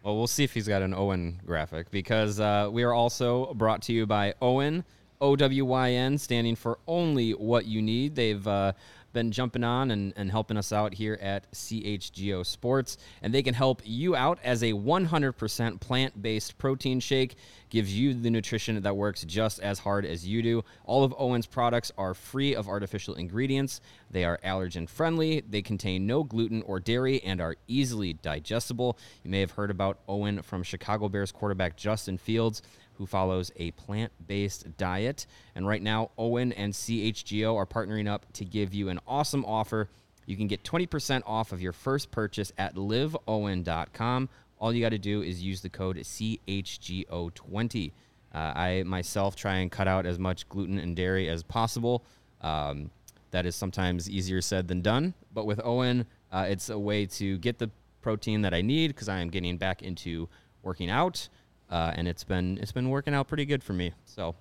[0.02, 3.82] Well, we'll see if he's got an OWYN graphic because uh, we are also brought
[3.82, 4.84] to you by OWYN,
[5.20, 8.14] O W Y N, standing for only what you need.
[8.14, 8.72] They've uh,
[9.12, 13.54] been jumping on and, and helping us out here at CHGO Sports, and they can
[13.54, 17.36] help you out as a 100% plant based protein shake.
[17.70, 20.64] Gives you the nutrition that works just as hard as you do.
[20.84, 23.82] All of OWYN's products are free of artificial ingredients.
[24.10, 25.42] They are allergen friendly.
[25.46, 28.98] They contain no gluten or dairy and are easily digestible.
[29.22, 32.62] You may have heard about OWYN from Chicago Bears quarterback Justin Fields,
[32.98, 35.26] who follows a plant based diet.
[35.54, 39.88] And right now, OWYN and CHGO are partnering up to give you an awesome offer.
[40.26, 44.28] You can get 20% off of your first purchase at liveowyn.com.
[44.60, 47.92] All you got to do is use the code CHGO20.
[48.34, 52.04] Uh, I myself try and cut out as much gluten and dairy as possible.
[52.42, 52.90] Um,
[53.30, 55.14] that is sometimes easier said than done.
[55.32, 57.70] But with OWYN, uh, it's a way to get the
[58.02, 60.28] protein that I need because I am getting back into
[60.62, 61.28] working out,
[61.70, 63.92] uh, and it's been it's been working out pretty good for me.
[64.04, 64.34] So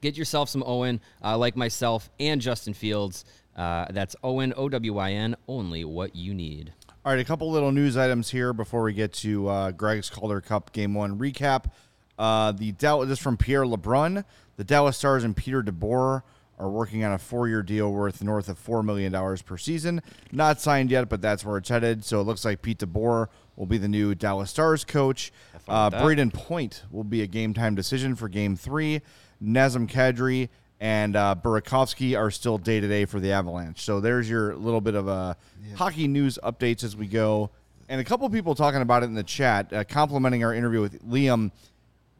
[0.00, 3.24] get yourself some OWYN, uh, like myself and Justin Fields.
[3.56, 5.36] Uh, that's OWYN O W I N.
[5.48, 6.72] Only what you need.
[7.04, 10.40] All right, a couple little news items here before we get to uh, Greg's Calder
[10.40, 11.70] Cup Game One recap.
[12.18, 14.24] Uh, the Dallas, this is from Pierre LeBrun.
[14.56, 16.22] The Dallas Stars and Peter DeBoer
[16.58, 20.02] are working on a four-year deal worth north of four million dollars per season.
[20.30, 22.04] Not signed yet, but that's where it's headed.
[22.04, 23.28] So it looks like Pete DeBoer
[23.60, 25.30] will be the new Dallas Stars coach.
[25.68, 25.90] Uh.
[25.90, 29.02] Brayden Point will be a game time decision for Game Three.
[29.44, 30.48] Nazem Kadri
[30.80, 33.82] and uh, Burakovsky are still day to day for the Avalanche.
[33.82, 35.36] So there's your little bit of a
[35.76, 37.50] hockey news updates as we go.
[37.88, 41.06] And a couple people talking about it in the chat, uh, complimenting our interview with
[41.06, 41.50] Liam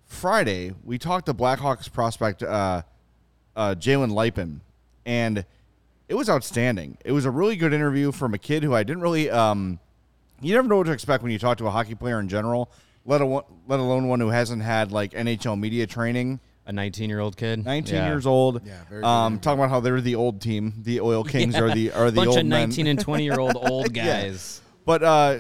[0.05, 0.75] Friday.
[0.85, 2.83] We talked to Blackhawks prospect uh,
[3.57, 4.61] uh, Jalen Luypen,
[5.07, 5.47] and
[6.09, 6.99] it was outstanding.
[7.03, 9.31] It was a really good interview from a kid who I didn't really.
[9.31, 9.79] Um,
[10.41, 12.71] you never know what to expect when you talk to a hockey player in general,
[13.05, 16.41] let alone let alone one who hasn't had like NHL media training.
[16.67, 17.65] A 19 year old kid.
[17.65, 18.09] 19 Yeah.
[18.09, 18.61] years old.
[18.65, 19.43] Yeah, very um, interview.
[19.43, 20.75] talking about how they're the old team.
[20.83, 22.69] The Oil Kings are the are the bunch old of men.
[22.69, 24.23] 19 and 20 year old old Yeah.
[24.23, 24.61] guys.
[24.85, 25.39] But uh,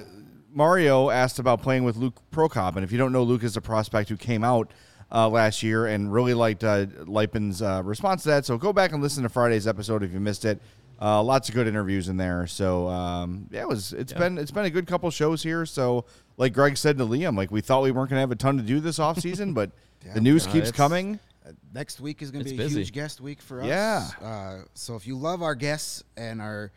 [0.52, 3.60] Mario asked about playing with Luke Prokop, and if you don't know, Luke is a
[3.60, 4.72] prospect who came out
[5.12, 8.44] uh, last year and really liked uh, Luypen's uh, response to that.
[8.46, 10.60] So go back and listen to Friday's episode if you missed it.
[11.00, 12.46] Uh, lots of good interviews in there.
[12.46, 13.92] So um, yeah, it was.
[13.94, 15.64] It's been it's been a good couple shows here.
[15.64, 16.04] So
[16.36, 18.56] like Greg said to Liam, like we thought we weren't going to have a ton
[18.58, 19.70] to do this off season, but
[20.14, 21.18] the news No, keeps coming.
[21.46, 22.80] Uh, next week is going to It's be a busy.
[22.80, 23.66] huge guest week for us.
[23.66, 24.08] Yeah.
[24.22, 26.70] Uh, so if you love our guests and our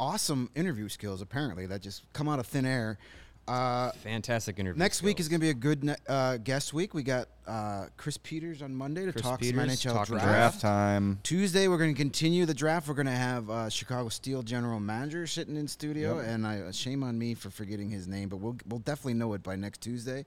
[0.00, 2.98] awesome interview skills, apparently that just come out of thin air.
[3.48, 4.78] Uh, Fantastic interview.
[4.78, 6.94] next week is going to be a good ne- uh, guest week.
[6.94, 10.28] We got uh, Chris Peters on Monday to Chris talk Peters, some NHL talking draft.
[10.28, 11.18] Draft time.
[11.24, 12.86] Tuesday, we're going to continue the draft.
[12.86, 17.02] We're going to have uh, Chicago Steel general manager sitting in studio, and I, shame
[17.02, 20.24] on me for forgetting his name, but we'll we'll definitely know it by next Tuesday.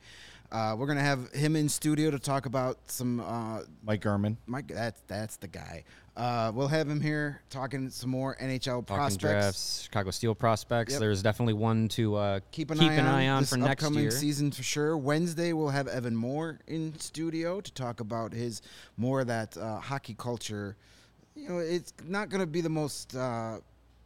[0.51, 3.19] Uh, we're going to have him in studio to talk about some.
[3.21, 4.37] Uh, Mike Garman.
[4.45, 5.83] Mike, that's that's the guy.
[6.15, 9.17] Uh, we'll have him here talking some more NHL Talking prospects.
[9.21, 10.93] drafts, Chicago Steel prospects.
[10.93, 10.99] Yep.
[11.01, 14.11] There's definitely one to uh, Keep an eye on, this for next year.
[14.11, 14.97] season for sure.
[14.97, 18.61] Wednesday we'll have Evan Moore in studio to talk about his
[18.95, 20.77] more of that uh, hockey culture.
[21.35, 23.57] You know, it's not going to be the most uh,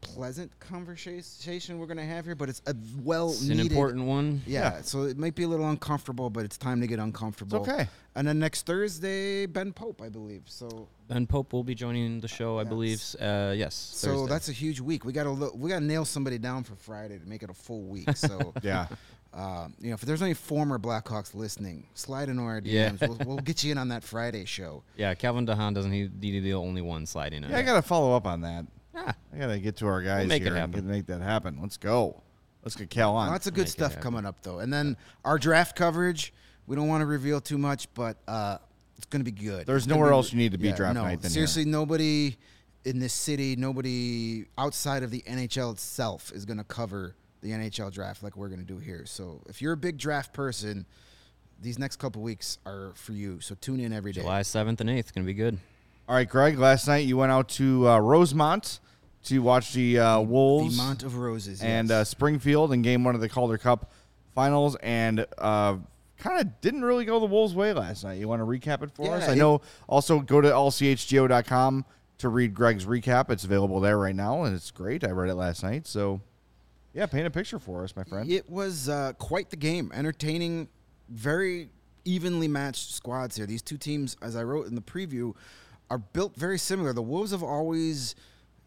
[0.01, 3.71] pleasant conversation we're going to have here, but it's a well It's an needed.
[3.71, 4.41] important one.
[4.45, 7.59] Yeah, so it might be a little uncomfortable, but it's time to get uncomfortable.
[7.61, 7.87] okay.
[8.15, 10.43] And then next Thursday, Ben Pope, I believe.
[10.45, 13.01] So Ben Pope will be joining the show, I believe.
[13.19, 13.75] Uh, yes.
[13.75, 14.29] So Thursday.
[14.29, 15.05] that's a huge week.
[15.05, 17.49] We got to look, we got to nail somebody down for Friday to make it
[17.49, 18.09] a full week.
[18.15, 18.87] So Yeah.
[19.31, 22.99] Uh, you know, if there's any former Blackhawks listening, slide into our DMs.
[22.99, 23.07] Yeah.
[23.07, 24.81] we'll, we'll get you in on that Friday show.
[24.97, 27.51] Yeah, Calvin DeHaan doesn't he be the only one sliding in?
[27.51, 28.65] Yeah, I got to follow up on that.
[29.07, 30.71] Ah, I got to get to our guys make here and happen.
[30.73, 31.59] get, make that happen.
[31.61, 32.21] Let's go.
[32.63, 33.29] Let's get Cal on.
[33.29, 34.03] Lots of good Make it stuff happen.
[34.03, 36.33] coming up though, and then our draft coverage.
[36.67, 38.57] We don't want to reveal too much, but uh,
[38.95, 39.65] it's going to be good.
[39.65, 41.47] There's It's gonna nowhere be- else you need to be draft no, night than here.
[41.47, 42.37] seriously, nobody
[42.85, 47.91] in this city, nobody outside of the NHL itself is going to cover the NHL
[47.91, 49.03] draft like we're going to do here.
[49.07, 50.85] So if you're a big draft person,
[51.61, 53.39] these next couple weeks are for you.
[53.41, 54.21] So tune in every day.
[54.21, 55.57] July seventh and eighth gonna be good.
[56.07, 56.59] All right, Greg.
[56.59, 58.79] Last night you went out to uh, Rosemont
[59.25, 61.95] to watch the uh, Wolves The of Roses and yes.
[61.95, 63.91] uh, Springfield in Game One of the Calder Cup
[64.33, 65.77] Finals, and uh,
[66.17, 68.19] kind of didn't really go the Wolves' way last night.
[68.19, 69.27] You want to recap it for Yeah, us?
[69.27, 69.61] I it- know.
[69.87, 71.85] Also, go to allchgo.com
[72.19, 73.29] to read Greg's recap.
[73.29, 75.03] It's available there right now, and it's great.
[75.03, 76.21] I read it last night, so
[76.93, 78.29] yeah, paint a picture for us, my friend.
[78.29, 79.91] It was uh, quite the game.
[79.93, 80.67] Entertaining,
[81.09, 81.69] very
[82.05, 83.45] evenly matched squads here.
[83.45, 85.33] These two teams, as I wrote in the preview,
[85.89, 86.93] are built very similar.
[86.93, 88.15] The Wolves have always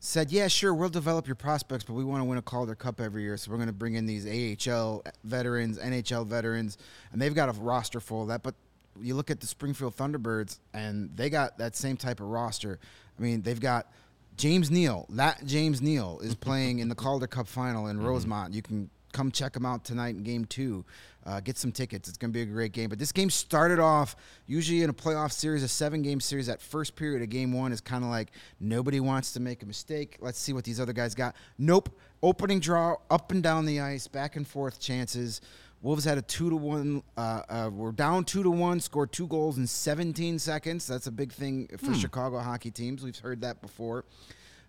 [0.04, 3.00] said, yeah, sure, we'll develop your prospects, but we want to win a Calder Cup
[3.00, 6.76] every year, so we're going to bring in these AHL veterans, NHL veterans,
[7.12, 8.42] and they've got a roster full of that.
[8.42, 8.56] But
[9.00, 12.80] you look at the Springfield Thunderbirds, and they got that same type of roster.
[13.16, 13.92] I mean, they've got
[14.36, 15.06] James Neal.
[15.08, 18.06] That James Neal is playing in the Calder Cup final in mm-hmm.
[18.06, 18.54] Rosemont.
[18.54, 20.84] You can come check him out tonight in game two.
[21.24, 22.08] Uh, get some tickets.
[22.08, 22.88] It's going to be a great game.
[22.88, 24.16] But this game started off,
[24.46, 27.72] usually in a playoff series, a seven game series, that first period of game one
[27.72, 30.16] is kind of like nobody wants to make a mistake.
[30.20, 31.36] Let's see what these other guys got.
[31.58, 31.96] Nope.
[32.24, 35.40] Opening draw, up and down the ice, back and forth chances.
[35.82, 37.02] Wolves had a two to one.
[37.16, 38.78] Uh, uh, we're down two to one.
[38.78, 40.86] Scored two goals in 17 seconds.
[40.86, 43.02] That's a big thing for Chicago hockey teams.
[43.02, 44.04] We've heard that before.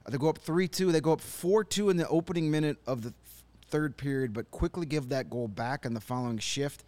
[0.06, 0.91] Uh, they go up three two.
[0.91, 3.32] They go up four two in the opening minute of the th-
[3.74, 6.84] third period, but quickly give that goal back in the following shift.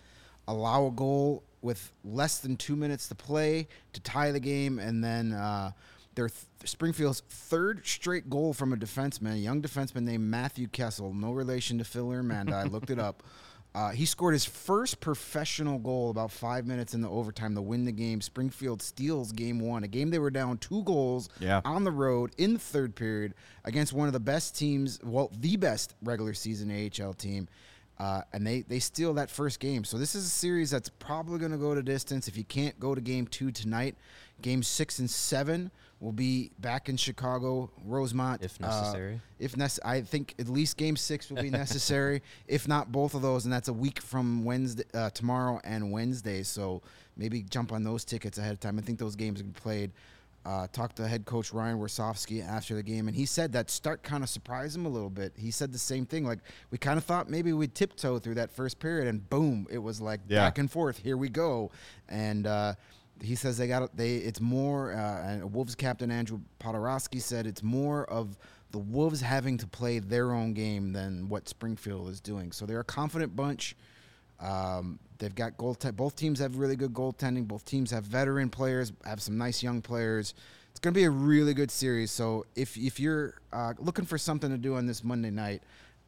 [0.47, 5.03] Allow a goal with less than two minutes to play to tie the game, and
[5.03, 5.71] then uh,
[6.13, 11.11] their th- Springfield's third straight goal from a defenseman, a young defenseman named Matthew Kessel,
[11.11, 12.53] no relation to Phil or Amanda.
[12.53, 13.23] I looked it up.
[13.75, 17.83] Uh, he scored his first professional goal about five minutes in the overtime to win
[17.83, 18.21] the game.
[18.21, 21.59] Springfield steals game one, a game they were down two goals Yeah.
[21.65, 23.33] on the road in the third period
[23.65, 27.49] against one of the best teams, well, the best regular season AHL team.
[27.99, 29.83] Uh, and they, they steal that first game.
[29.83, 32.27] So this is a series that's probably going to go to distance.
[32.29, 33.95] If you can't go to game two tonight,
[34.41, 35.69] game six and seven
[36.05, 38.43] will be back in Chicago, Rosemont.
[38.43, 39.21] If Uh, necessary.
[39.39, 42.21] if nec- I think at least game six will be necessary.
[42.47, 46.43] if not both of those, and that's a week from Wednesday, uh, tomorrow and Wednesday.
[46.43, 46.83] So
[47.17, 48.77] maybe jump on those tickets ahead of time.
[48.77, 49.91] I think those games are played.
[50.45, 54.03] Uh, talked to head coach Ryan Warsofsky after the game, and he said that start
[54.03, 55.33] kind of surprised him a little bit.
[55.35, 56.23] He said the same thing.
[56.23, 56.37] Like
[56.69, 59.99] we kind of thought maybe we'd tiptoe through that first period, and boom, it was
[60.01, 60.45] like Yeah.
[60.45, 60.99] back and forth.
[60.99, 61.71] Here we go,
[62.07, 62.45] and.
[62.45, 62.75] Uh,
[63.21, 64.15] he says they got they.
[64.17, 64.93] It's more.
[64.93, 68.37] Uh, Wolves captain Andrew Poturalski said it's more of
[68.71, 72.51] the Wolves having to play their own game than what Springfield is doing.
[72.51, 73.75] So they're a confident bunch.
[74.39, 75.77] Um, they've got goal.
[75.93, 77.47] both teams have really good goaltending.
[77.47, 78.91] Both teams have veteran players.
[79.05, 80.33] Have some nice young players.
[80.71, 82.11] It's going to be a really good series.
[82.11, 85.63] So if if you're uh, looking for something to do on this Monday night,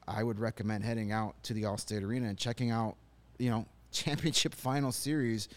[0.08, 2.96] I would recommend heading out to the Allstate Arena and checking out,
[3.38, 5.48] you know, championship final series.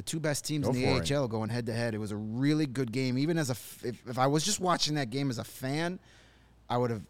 [0.00, 1.12] The two best teams Go in the for it.
[1.12, 1.94] AHL going head to head.
[1.94, 3.18] It was a really good game.
[3.18, 5.98] Even as a, f- if, if I was just watching that game as a fan,
[6.70, 7.02] I would have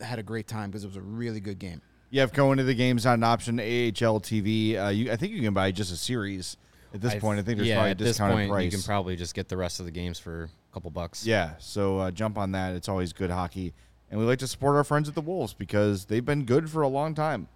[0.00, 1.82] had a great time because it was a really good game.
[2.08, 4.82] You have going to the games on an option AHL TV.
[4.82, 6.56] Uh, you, I think you can buy just a series
[6.94, 7.40] at this I point.
[7.40, 8.64] I think there's yeah, probably a at this discounted point, price.
[8.64, 11.26] you can probably just get the rest of the games for a couple bucks.
[11.26, 12.74] Yeah, so uh, jump on that.
[12.74, 13.74] It's always good hockey,
[14.10, 16.80] and we like to support our friends at the Wolves because they've been good for
[16.80, 17.48] a long time.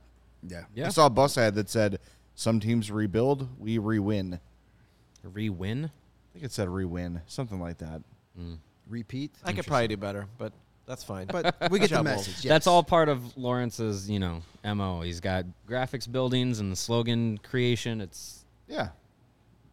[0.47, 0.65] Yeah.
[0.75, 0.89] Yeah.
[0.89, 2.01] I saw a bus ad that said,
[2.35, 4.41] "Some teams rebuild, we re-win."
[5.25, 5.87] I Re-win.
[5.87, 8.03] I think it said re-win, something like that.
[8.37, 8.55] Hmm.
[8.89, 9.33] Repeat.
[9.45, 10.53] I could probably do better, but
[10.87, 11.27] that's fine.
[11.27, 12.29] But we get the Job, Wolves.
[12.29, 12.45] message.
[12.49, 15.01] That's all part of Lawrence's, you know, mo.
[15.03, 18.01] He's got graphics buildings and the slogan creation.
[18.01, 18.89] It's Yeah,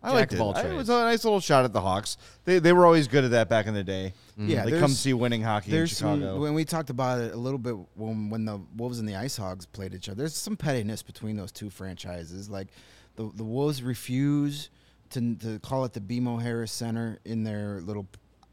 [0.04, 0.42] I Jack liked of it.
[0.42, 0.78] all I- It trades.
[0.78, 2.18] was a nice little shot at the Hawks.
[2.46, 4.14] They they were always good at that back in the day.
[4.36, 4.50] Hmm.
[4.50, 6.42] Yeah, they there's- come see winning hockey in There's some, Chicago.
[6.42, 9.38] when we talked about it a little bit when when the Wolves and the Ice
[9.38, 10.18] Hogs played each other.
[10.18, 12.50] There's some pettiness between those two franchises.
[12.50, 12.68] Like
[13.16, 14.70] the the Wolves refuse
[15.12, 18.08] to to call it the BMO Harris Center in their little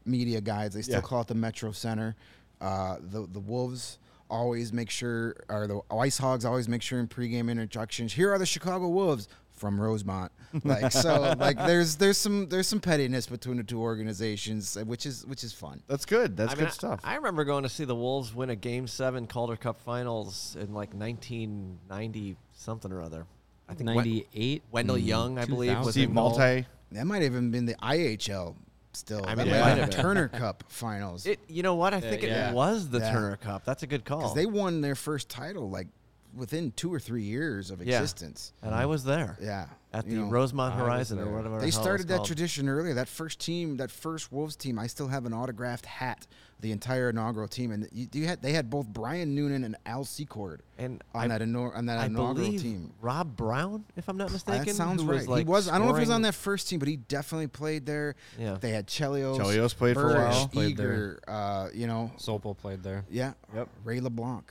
[0.05, 0.75] media guides.
[0.75, 1.01] They still Yeah.
[1.01, 2.15] call it the Metro Center.
[2.61, 3.99] Uh, the the Wolves
[4.29, 8.13] always make sure, or the Ice Hogs always make sure in pregame introductions.
[8.13, 10.31] Here are the Chicago Wolves from Rosemont.
[10.63, 15.05] like so, like there's there's some there's some pettiness between the two organizations, uh, which
[15.05, 15.81] is which is fun.
[15.87, 16.35] That's good.
[16.37, 16.99] That's I mean, good stuff.
[17.03, 20.55] I, I remember going to see the Wolves win a Game Seven Calder Cup Finals
[20.59, 23.25] in like 1990 something or other.
[23.73, 24.63] I think 98.
[24.71, 26.39] Wendell Young, I believe, was Steve involved.
[26.39, 26.65] Maltais.
[26.91, 28.55] That might have even been the IHL.
[28.95, 30.01] Still, I mean, might it have might have the.
[30.03, 31.95] Turner Cup Finals It, you know what?
[31.95, 32.51] I think yeah.
[32.51, 33.11] it was the Yeah.
[33.11, 33.65] Turner Cup.
[33.65, 34.19] That's a good call.
[34.19, 35.87] because they won their first title like
[36.35, 37.95] within two or three years of Yeah.
[38.01, 38.53] existence.
[38.61, 41.59] and I was there Yeah, at you the know, Rosemont Horizon or whatever.
[41.59, 42.27] They started that called.
[42.27, 42.93] tradition earlier.
[42.93, 46.27] That first team, that first Wolves team, I still have an autographed hat.
[46.63, 50.05] The entire inaugural team, and you, you had they had both Brian Noonan and Al
[50.05, 52.93] Secord And on I- that inau- on that I inaugural believe team.
[53.01, 54.63] Rob Brown, if I'm not mistaken.
[54.67, 55.15] That sounds right.
[55.19, 55.67] Was like he was.
[55.67, 58.15] I don't know if he was on that first team, but he definitely played there.
[58.39, 58.57] Yeah.
[58.61, 59.37] They had Chelios.
[59.37, 60.47] Chelios played for a Burge, while.
[60.47, 60.93] Played there.
[60.93, 63.03] Eager, uh, you know, Sopel played there.
[63.11, 63.33] yeah.
[63.53, 63.67] Yep.
[63.83, 64.45] Ray LeBlanc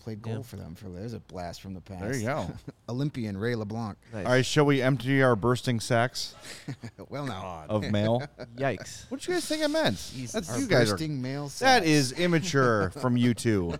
[0.00, 0.42] played goal Yeah.
[0.42, 0.74] for them.
[0.74, 2.00] For there's a blast from the past.
[2.02, 2.50] There you go.
[2.88, 3.96] Olympian Ray LeBlanc.
[4.12, 4.26] Nice.
[4.26, 6.34] All right, shall we empty our bursting sacks
[7.08, 8.22] well, now of mail?
[8.56, 9.04] Yikes.
[9.10, 10.12] what do you guys think I meant?
[10.32, 10.94] That's our you guys are.
[10.94, 11.44] bursting male.
[11.44, 11.86] That sacks.
[11.86, 13.74] is immature from you two.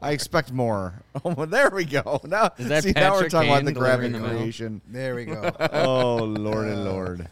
[0.00, 0.94] I expect more.
[1.24, 2.20] Oh, well, there we go.
[2.24, 4.80] Now, Is that see, now we're Patrick talking about the graphic delivering the creation.
[4.88, 5.50] There we go.
[5.72, 7.28] Oh, uh, Lord and Lord.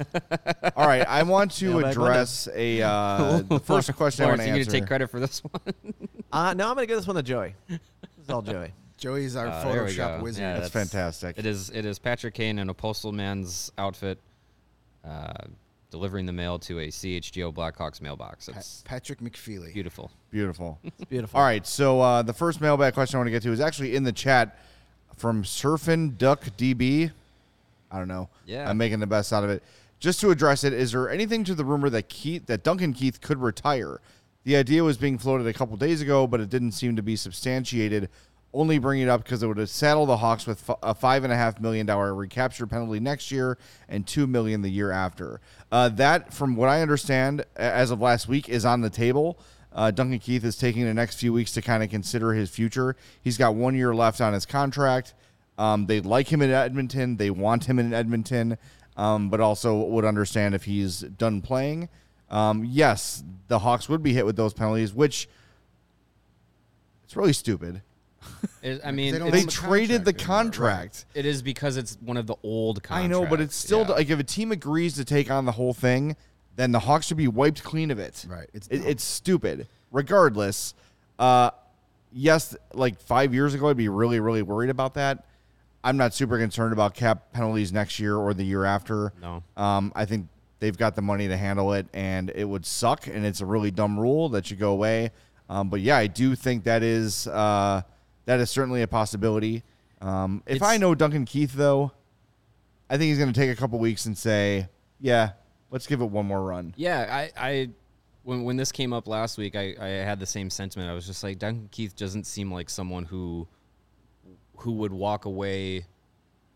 [0.76, 4.46] All right, I want to Mailbag address a uh, the first question I want to
[4.46, 4.70] you need answer.
[4.72, 5.74] to take credit for this one.
[6.32, 7.54] Uh, no, I'm going to give this one to Joey.
[7.68, 7.78] This
[8.24, 8.72] is all Joey.
[8.96, 10.22] Joey's our Uh, there we Photoshop go.
[10.22, 10.40] wizard.
[10.40, 11.36] Yeah, That's fantastic.
[11.38, 11.68] It is.
[11.68, 14.16] It is Patrick Kane in a postal man's outfit,
[15.06, 15.30] uh,
[15.90, 18.48] delivering the mail to a CHGO Blackhawks mailbox.
[18.48, 19.74] Pa- It's Patrick McFeely.
[19.74, 20.10] beautiful.
[20.30, 20.78] Beautiful.
[20.84, 21.38] It's beautiful.
[21.38, 23.94] All right, so uh, the first mailbag question I want to get to is actually
[23.94, 24.58] in the chat
[25.18, 27.10] from Surfin Duck DB.
[27.90, 28.30] I don't know.
[28.46, 28.70] Yeah.
[28.70, 29.62] I'm making the best out of it.
[30.02, 33.20] Just to address it, is there anything to the rumor that Keith that Duncan Keith
[33.20, 34.00] could retire?
[34.42, 37.14] The idea was being floated a couple days ago, but it didn't seem to be
[37.14, 38.08] substantiated.
[38.52, 41.32] Only bringing it up because it would have saddled the Hawks with a five and
[41.32, 45.40] a half million dollar recapture penalty next year and two million the year after.
[45.70, 49.38] Uh, that, from what I understand, as of last week, is on the table.
[49.72, 52.96] Uh, Duncan Keith is taking the next few weeks to kind of consider his future.
[53.22, 55.14] He's got one year left on his contract.
[55.58, 57.18] Um, they like him in Edmonton.
[57.18, 58.58] They want him in Edmonton,
[58.96, 61.88] um, but also would understand if he's done playing.
[62.30, 65.28] Um, yes, the Hawks would be hit with those penalties, which
[67.04, 67.82] it's really stupid.
[68.62, 71.18] It- I mean, They They the traded the contract right.
[71.18, 73.04] it is because it's one of the old contracts.
[73.04, 73.88] I know, but it's still Yeah.
[73.94, 76.16] like if a team agrees to take on the whole thing,
[76.54, 78.24] then the Hawks should be wiped clean of it.
[78.28, 79.66] Right, it's It, it's stupid.
[79.90, 80.74] Regardless,
[81.18, 81.50] uh,
[82.12, 85.24] yes, like five years ago, I'd be really, really worried about that.
[85.84, 89.12] I'm not super concerned about cap penalties next year or the year after.
[89.20, 89.42] No.
[89.56, 90.28] Um, I think
[90.60, 93.70] they've got the money to handle it, and it would suck, and it's a really
[93.70, 95.10] dumb rule that should go away.
[95.48, 97.82] Um, but yeah, I do think that is uh,
[98.26, 99.64] that is certainly a possibility.
[100.00, 101.92] Um, if It's- I know Duncan Keith, though,
[102.88, 104.68] I think he's going to take a couple weeks and say,
[105.00, 105.30] "Yeah,
[105.70, 107.68] let's give it one more run." Yeah, I, I
[108.22, 110.90] when when this came up last week, I, I had the same sentiment.
[110.90, 113.48] I was just like, Duncan Keith doesn't seem like someone who
[114.62, 115.84] who would walk away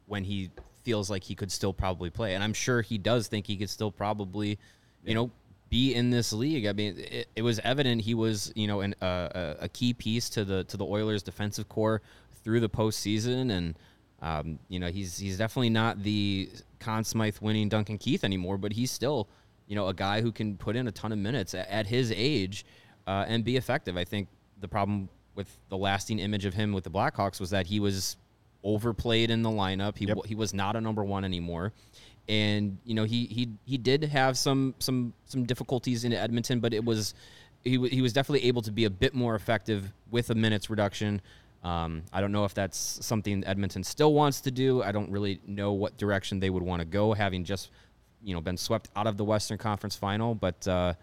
[0.06, 0.50] when he
[0.82, 2.34] feels like he could still probably play.
[2.34, 4.58] And I'm sure he does think he could still probably,
[5.04, 5.30] you know,
[5.68, 6.66] be in this league.
[6.66, 9.28] I mean, it, it was evident he was, you know, an, uh,
[9.60, 12.02] a a key piece to the to the Oilers' defensive core
[12.44, 13.74] through the postseason, and
[14.22, 16.48] um, you know, he's he's definitely not the
[16.78, 19.26] Conn Smythe winning Duncan Keith anymore, but he's still,
[19.66, 22.12] you know, a guy who can put in a ton of minutes at, at his
[22.14, 22.64] age
[23.08, 23.96] uh, and be effective.
[23.96, 24.28] I think
[24.60, 28.16] the problem with the lasting image of him with the Blackhawks was that he was
[28.64, 29.96] overplayed in the lineup.
[29.96, 30.18] He Yep.
[30.26, 31.72] he was not a number one anymore,
[32.28, 36.74] and you know he he he did have some some some difficulties in Edmonton, but
[36.74, 37.14] it was
[37.62, 41.20] he he was definitely able to be a bit more effective with a minutes reduction.
[41.62, 44.82] Um, I don't know if that's something Edmonton still wants to do.
[44.82, 47.70] I don't really know what direction they would want to go, having just
[48.22, 50.34] you know been swept out of the Western Conference Final.
[50.34, 50.94] But uh,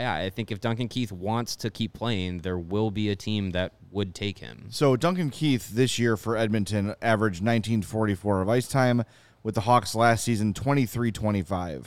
[0.00, 3.50] yeah, I think if Duncan Keith wants to keep playing, there will be a team
[3.50, 4.66] that would take him.
[4.70, 9.04] So Duncan Keith this year for Edmonton averaged 1944 of ice time,
[9.42, 11.86] with the Hawks last season 23-25.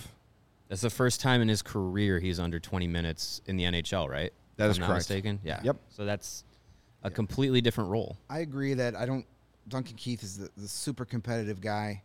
[0.69, 4.33] That's the first time in his career he's under 20 minutes in the NHL, right?
[4.57, 4.99] That If is I'm not correct.
[5.01, 5.39] mistaken.
[5.43, 5.59] Yeah.
[5.63, 5.77] Yep.
[5.89, 6.43] So that's
[7.03, 8.17] a completely different role.
[8.29, 9.25] I agree that I don't.
[9.67, 12.01] Duncan Keith is the, the super competitive guy.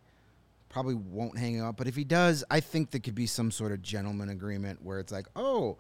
[0.69, 3.73] Probably won't hang up, but if he does, I think there could be some sort
[3.73, 5.79] of gentleman agreement where it's like, oh,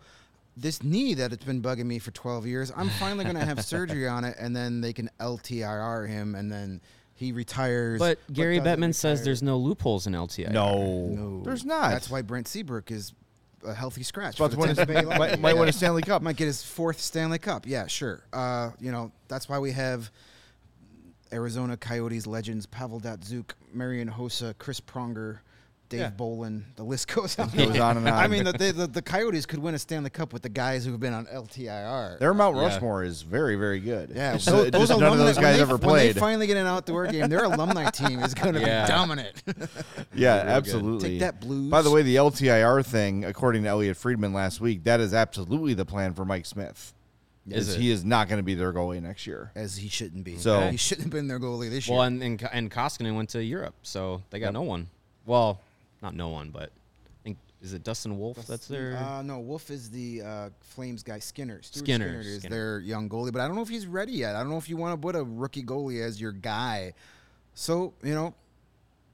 [0.56, 3.64] this knee that it's been bugging me for 12 years, I'm finally going to have
[3.64, 6.80] surgery on it, and then they can LTIR him, and then
[7.14, 7.98] he retires.
[7.98, 10.50] But Gary doesn't Bettman says there's no loopholes in LTI.
[10.50, 11.90] No, no, there's not.
[11.90, 13.12] That's why Brent Seabrook is
[13.66, 14.38] a healthy scratch.
[14.38, 16.22] About for to win his- Bay might, might win a Stanley Cup.
[16.22, 17.66] Might get his fourth Stanley Cup.
[17.66, 18.22] Yeah, sure.
[18.32, 20.10] Uh, you know, that's why we have
[21.32, 25.38] Arizona Coyotes legends Pavel Datsyuk, Marian Hossa, Chris Pronger,
[25.90, 26.10] Dave Yeah.
[26.10, 26.64] Bolland.
[26.76, 27.48] The list goes on.
[27.48, 28.14] Goes on and on.
[28.14, 30.90] I mean, the, the, the Coyotes could win a Stanley Cup with the guys who
[30.90, 32.18] have been on LTIR.
[32.18, 32.62] Their Mount Yeah.
[32.64, 34.12] Rushmore is very, very good.
[34.14, 36.18] yeah, so just- those just none of those when guys they- ever When they played.
[36.18, 38.84] finally get an outdoor game, their alumni team is going to Yeah.
[38.84, 39.42] be dominant.
[40.14, 40.50] Yeah, good.
[40.50, 41.08] absolutely.
[41.10, 41.70] Take that, Blues.
[41.70, 45.72] By the way, the LTIR thing, according to Elliotte Friedman last week, that is absolutely
[45.74, 46.92] the plan for Mike Smith.
[47.50, 47.80] Is it?
[47.80, 49.50] he is not going to be their goalie next year.
[49.54, 50.36] as he shouldn't be.
[50.36, 51.96] So- he shouldn't have been their goalie this year.
[51.96, 54.88] Well, and and, and Koskinen went to Europe, so they got no one.
[55.26, 55.60] Well,
[56.02, 58.46] not no one, but I think is it Dustin Wolf?
[58.46, 58.96] That's their.
[58.96, 61.18] Uh, no, Wolf is the uh, Flames guy.
[61.18, 61.60] Skinner.
[61.62, 62.54] Stuart Skinner, Skinner, is Skinner.
[62.54, 64.36] their young goalie, but I don't know if he's ready yet.
[64.36, 66.94] I don't know if you want to put a rookie goalie as your guy.
[67.54, 68.34] So you know,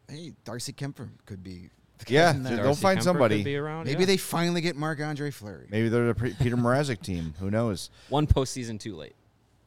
[0.09, 1.71] hey, Darcy Kuemper could be.
[2.07, 2.51] The guy Yeah, in that.
[2.57, 3.37] they'll Darcy find Kuemper somebody.
[3.39, 4.07] could be around, Maybe yeah.
[4.07, 5.67] they finally get Marc Andre Fleury.
[5.71, 7.35] Maybe they're the P- Peter Mrazek team.
[7.41, 7.91] Who knows?
[8.09, 9.15] one postseason too late.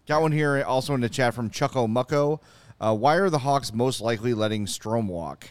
[0.08, 2.40] Got one here also in the chat from Chucko Mucko.
[2.80, 5.50] Uh, why are the Hawks most likely letting Strome walk?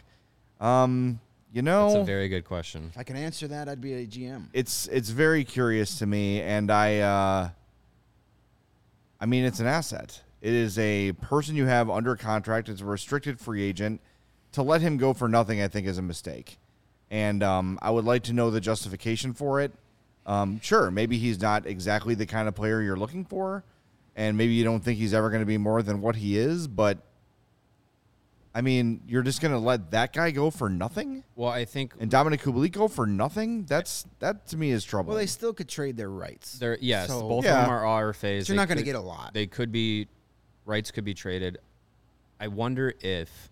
[0.61, 1.21] Um,
[1.53, 2.89] you know, That's a very good question.
[2.93, 4.47] If I can answer that, I'd be a GM.
[4.53, 7.49] it's it's very curious to me, and I, uh,
[9.21, 10.23] I mean, it's an asset.
[10.43, 12.69] It is a person you have under contract.
[12.69, 14.01] It's a restricted free agent.
[14.53, 16.59] To let him go for nothing, I think, is a mistake.
[17.11, 19.73] And um, I would like to know the justification for it.
[20.27, 23.63] Um, sure, maybe he's not exactly the kind of player you're looking for,
[24.17, 26.67] and maybe you don't think he's ever going to be more than what he is.
[26.67, 26.99] But
[28.53, 31.93] I mean, you're just going to let that guy go for nothing, Well, I think
[32.01, 33.67] and Dominik Kubalik go for nothing.
[33.67, 35.11] That's that to me is trouble.
[35.11, 36.59] Well, they still could trade their rights.
[36.59, 37.61] they're yes, So- both Yeah.
[37.61, 38.49] of them are RFAs.
[38.49, 39.33] You're They not gonna get a lot.
[39.35, 40.09] They could be
[40.65, 41.59] rights could be traded.
[42.41, 43.51] I wonder if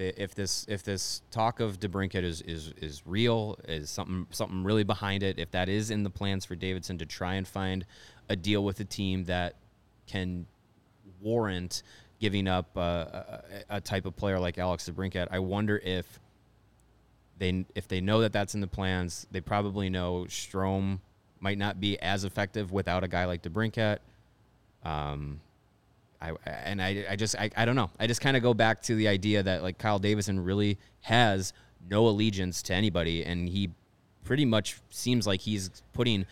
[0.00, 4.84] if this if this talk of DeBrincat is is is real, is something something really
[4.84, 5.38] behind it.
[5.38, 7.84] If that is in the plans for Davidson to try and find
[8.28, 9.56] a deal with a team that
[10.06, 10.46] can
[11.20, 11.82] warrant
[12.18, 16.18] giving up uh, a, a type of player like Alex DeBrincat, I wonder if
[17.38, 21.00] they if they know that that's in the plans, they probably know Strome
[21.40, 23.98] might not be as effective without a guy like DeBrincat.
[24.84, 25.40] Um,
[26.20, 27.90] I and I, I just I, I don't know.
[27.98, 31.52] I just kind of go back to the idea that like Kyle Davidson really has
[31.88, 33.70] no allegiance to anybody, and he
[34.24, 36.26] pretty much seems like he's putting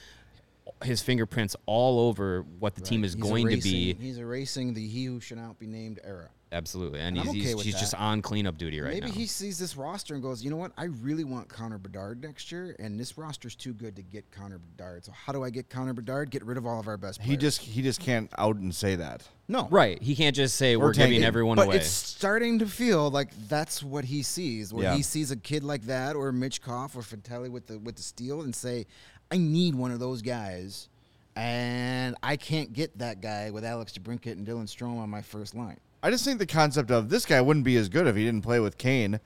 [0.84, 3.94] his fingerprints all over what the team is He's going to be.
[3.94, 6.28] He's erasing the "he who should not be named" era.
[6.50, 9.06] Absolutely, and, And he's okay he's, he's just on cleanup duty right Maybe now.
[9.08, 10.72] Maybe he sees this roster and goes, you know what?
[10.78, 14.58] I really want Connor Bedard next year, and this roster's too good to get Connor
[14.58, 15.04] Bedard.
[15.04, 16.30] So how do I get Connor Bedard?
[16.30, 17.30] Get rid of all of our best players.
[17.30, 19.28] he just he just can't out and say that.
[19.46, 21.16] no right, he can't just say we're, tanking.
[21.16, 21.76] giving everyone but away.
[21.76, 24.72] it's starting to feel like that's what he sees.
[24.72, 24.94] Where Yeah.
[24.96, 28.40] he sees a kid like that, or Michkov, or Fantilli with the with the steel,
[28.40, 28.86] and say,
[29.30, 30.88] I need one of those guys,
[31.36, 35.54] and I can't get that guy with Alex DeBrincat and Dylan Strome on my first
[35.54, 35.76] line.
[36.02, 38.42] I just think the concept of this guy wouldn't be as good if he didn't
[38.42, 39.20] play with Kane.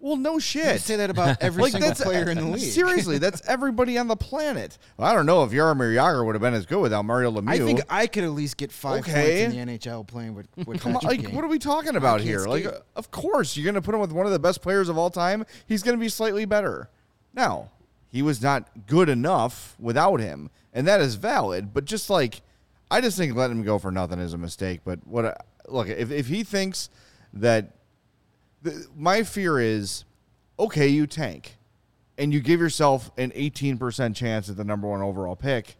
[0.00, 0.74] Well, no shit.
[0.74, 2.60] You say that about every Like, single player in the league.
[2.72, 4.78] Seriously, that's everybody on the planet.
[4.96, 7.48] Well, I don't know if Jaromir Jagr would have been as good without Mario Lemieux.
[7.48, 9.12] I think I could at least get five Okay.
[9.48, 11.34] points in the NHL playing with, with Come on, like, Kane.
[11.34, 12.46] what are we talking about here?
[12.46, 12.74] Like, skate.
[12.74, 14.96] uh, of course, you're going to put him with one of the best players of
[14.96, 15.44] all time.
[15.66, 16.88] He's going to be slightly better.
[17.34, 17.70] Now,
[18.06, 21.74] he was not good enough without him, and that is valid.
[21.74, 22.42] But just like,
[22.88, 24.82] I just think letting him go for nothing is a mistake.
[24.84, 25.44] But what?
[25.68, 26.90] Look, if if he thinks
[27.32, 27.76] that,
[28.62, 30.04] the, my fear is,
[30.58, 31.56] okay, you tank,
[32.16, 35.76] and you give yourself an 18% chance at the number one overall pick.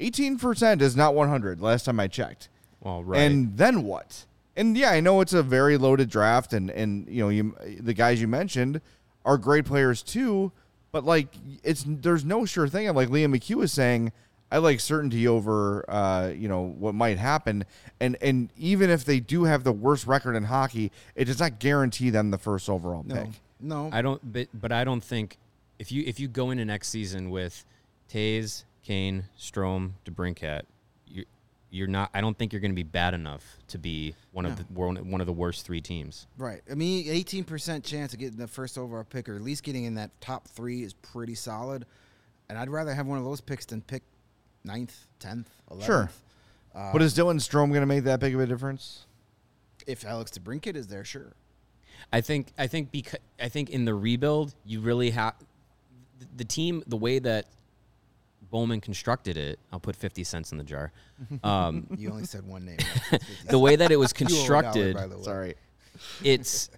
[0.00, 1.60] 18% is not 100.
[1.60, 2.48] Last time I checked.
[2.80, 3.20] well, right.
[3.20, 4.26] And then what?
[4.56, 7.94] And yeah, I know it's a very loaded draft, and and you know you the
[7.94, 8.80] guys you mentioned
[9.24, 10.50] are great players too.
[10.90, 11.28] But like,
[11.62, 12.88] it's there's no sure thing.
[12.88, 14.12] And like Liam McHugh is saying,
[14.50, 17.64] I like certainty over uh, you know what might happen.
[18.00, 21.58] And and even if they do have the worst record in hockey, it does not
[21.58, 23.28] guarantee them the first overall no, pick.
[23.60, 23.90] no.
[23.92, 25.36] I don't, but, but I don't think
[25.78, 27.64] if you if you go into next season with
[28.10, 30.62] Toews, Kane, Strome, DeBrincat,
[31.06, 31.24] you
[31.70, 32.10] you're not.
[32.14, 35.10] I don't think you're going to be bad enough to be one of the one
[35.10, 36.26] one of the worst three teams.
[36.38, 36.62] Right.
[36.70, 39.84] I mean, eighteen percent chance of getting the first overall pick, or at least getting
[39.84, 41.84] in that top three, is pretty solid.
[42.48, 44.02] And I'd rather have one of those picks than pick
[44.68, 45.86] ninth, tenth, eleventh.
[45.86, 46.10] Sure.
[46.92, 49.06] but is Dylan Strome going to make that big of a difference?
[49.86, 51.32] If Alex DeBrinket is there, sure.
[52.12, 55.34] I think I think because I think in the rebuild you really have
[56.36, 57.46] the team the way that
[58.50, 59.58] Bowman constructed it.
[59.72, 60.92] I'll put fifty cents in the jar.
[61.42, 62.78] Um, You only said one name.
[63.50, 65.22] the way that it was You dollar, constructed, by the way.
[65.24, 65.54] Sorry.
[66.22, 66.70] it's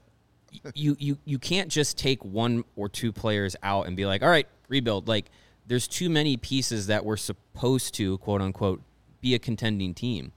[0.74, 4.28] you you you can't just take one or two players out and be like, all
[4.30, 5.07] right, rebuild.
[5.09, 5.26] Like
[5.70, 8.82] there's too many pieces that were supposed to quote unquote
[9.20, 10.32] be a contending team.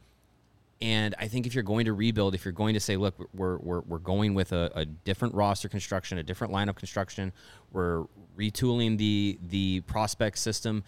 [0.79, 3.57] And I think if you're going to rebuild, if you're going to say, look, we're,
[3.57, 7.31] we're, we're going with a, a different roster construction, a different lineup construction,
[7.71, 8.03] we're
[8.37, 10.83] retooling the the prospect system,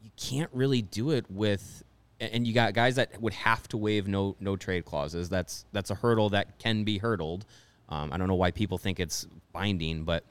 [0.00, 1.82] you can't really do it with
[2.20, 5.28] and you got guys that would have to waive no no trade clauses.
[5.28, 7.46] That's that's a hurdle that can be hurdled.
[7.88, 10.22] Um, I don't know why people think it's binding, but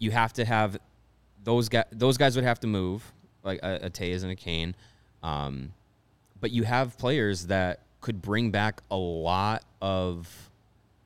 [0.00, 0.76] you have to have
[1.44, 1.84] those guys.
[1.92, 4.74] Those guys would have to move, like a, a and a Kane.
[5.22, 5.72] Um,
[6.40, 10.50] but you have players that could bring back a lot of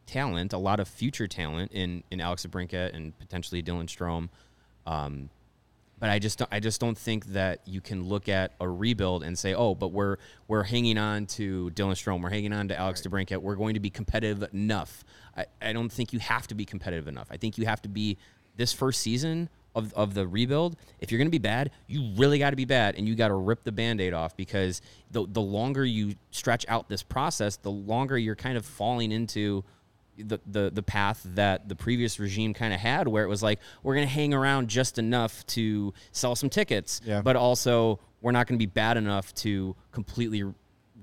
[0.06, 4.28] talent, a lot of future talent in in Alex DeBrincat and potentially Dylan Strome.
[4.86, 5.30] Um,
[6.00, 9.22] but I just don't, I just don't think that you can look at a rebuild
[9.24, 10.16] and say, oh, but we're
[10.46, 13.26] we're hanging on to Dylan Strome, we're hanging on to Alex right.
[13.26, 15.04] DeBrincat, we're going to be competitive enough.
[15.36, 17.28] I, I don't think you have to be competitive enough.
[17.30, 18.16] I think you have to be
[18.56, 20.76] this first season of, of the rebuild.
[21.00, 23.28] If you're going to be bad, you really got to be bad, and you got
[23.28, 27.70] to rip the band-aid off because the the longer you stretch out this process, the
[27.70, 29.64] longer you're kind of falling into–
[30.18, 33.60] the, the the path that the previous regime kind of had, where it was like
[33.82, 37.22] we're going to hang around just enough to sell some tickets, yeah.
[37.22, 40.44] but also we're not going to be bad enough to completely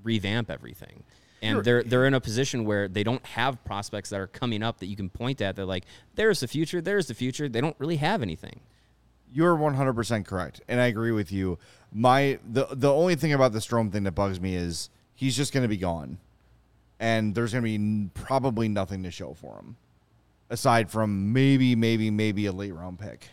[0.02, 1.02] revamp everything.
[1.42, 4.78] And they're they're in a position where they don't have prospects that are coming up
[4.78, 5.54] that you can point at.
[5.54, 5.84] They're like,
[6.14, 7.48] there's the future, there's the future.
[7.48, 8.60] They don't really have anything.
[9.32, 11.58] You're 100% correct, and I agree with you.
[11.92, 15.52] My the the only thing about the Strome thing that bugs me is he's just
[15.52, 16.18] going to be gone
[16.98, 19.76] and there's going to be probably nothing to show for him
[20.48, 23.28] aside from maybe, maybe, maybe a late round pick.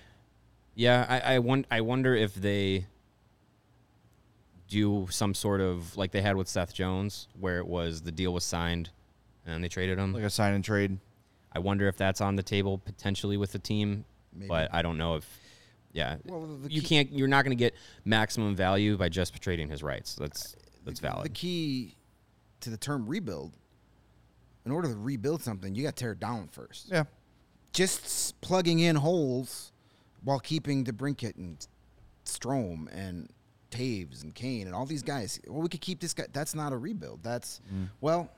[0.76, 2.88] Yeah, I I, want, I wonder if they
[4.74, 8.34] do some sort of like they had with Seth Jones, where it was the deal
[8.34, 8.90] was signed
[9.46, 10.98] and they traded him, like a sign and trade.
[11.54, 14.04] I wonder if that's on the table potentially with the team,
[14.34, 14.48] maybe.
[14.48, 15.40] but I don't know if.
[15.92, 17.12] Yeah, well, you can't.
[17.12, 20.16] You're not going to get maximum value by just trading his rights.
[20.16, 21.26] That's that's valid.
[21.26, 21.96] The key
[22.62, 23.54] to the term rebuild,
[24.66, 26.90] in order to rebuild something, you got to tear it down first.
[26.90, 27.04] Yeah.
[27.74, 29.72] Just plugging in holes
[30.24, 31.68] while keeping DeBrincat and
[32.26, 33.30] Strome and
[33.74, 35.40] Toews and Kane and all these guys.
[35.48, 36.26] Well, we could keep this guy.
[36.32, 37.24] That's not a rebuild.
[37.24, 37.90] That's mm.
[38.02, 38.30] well,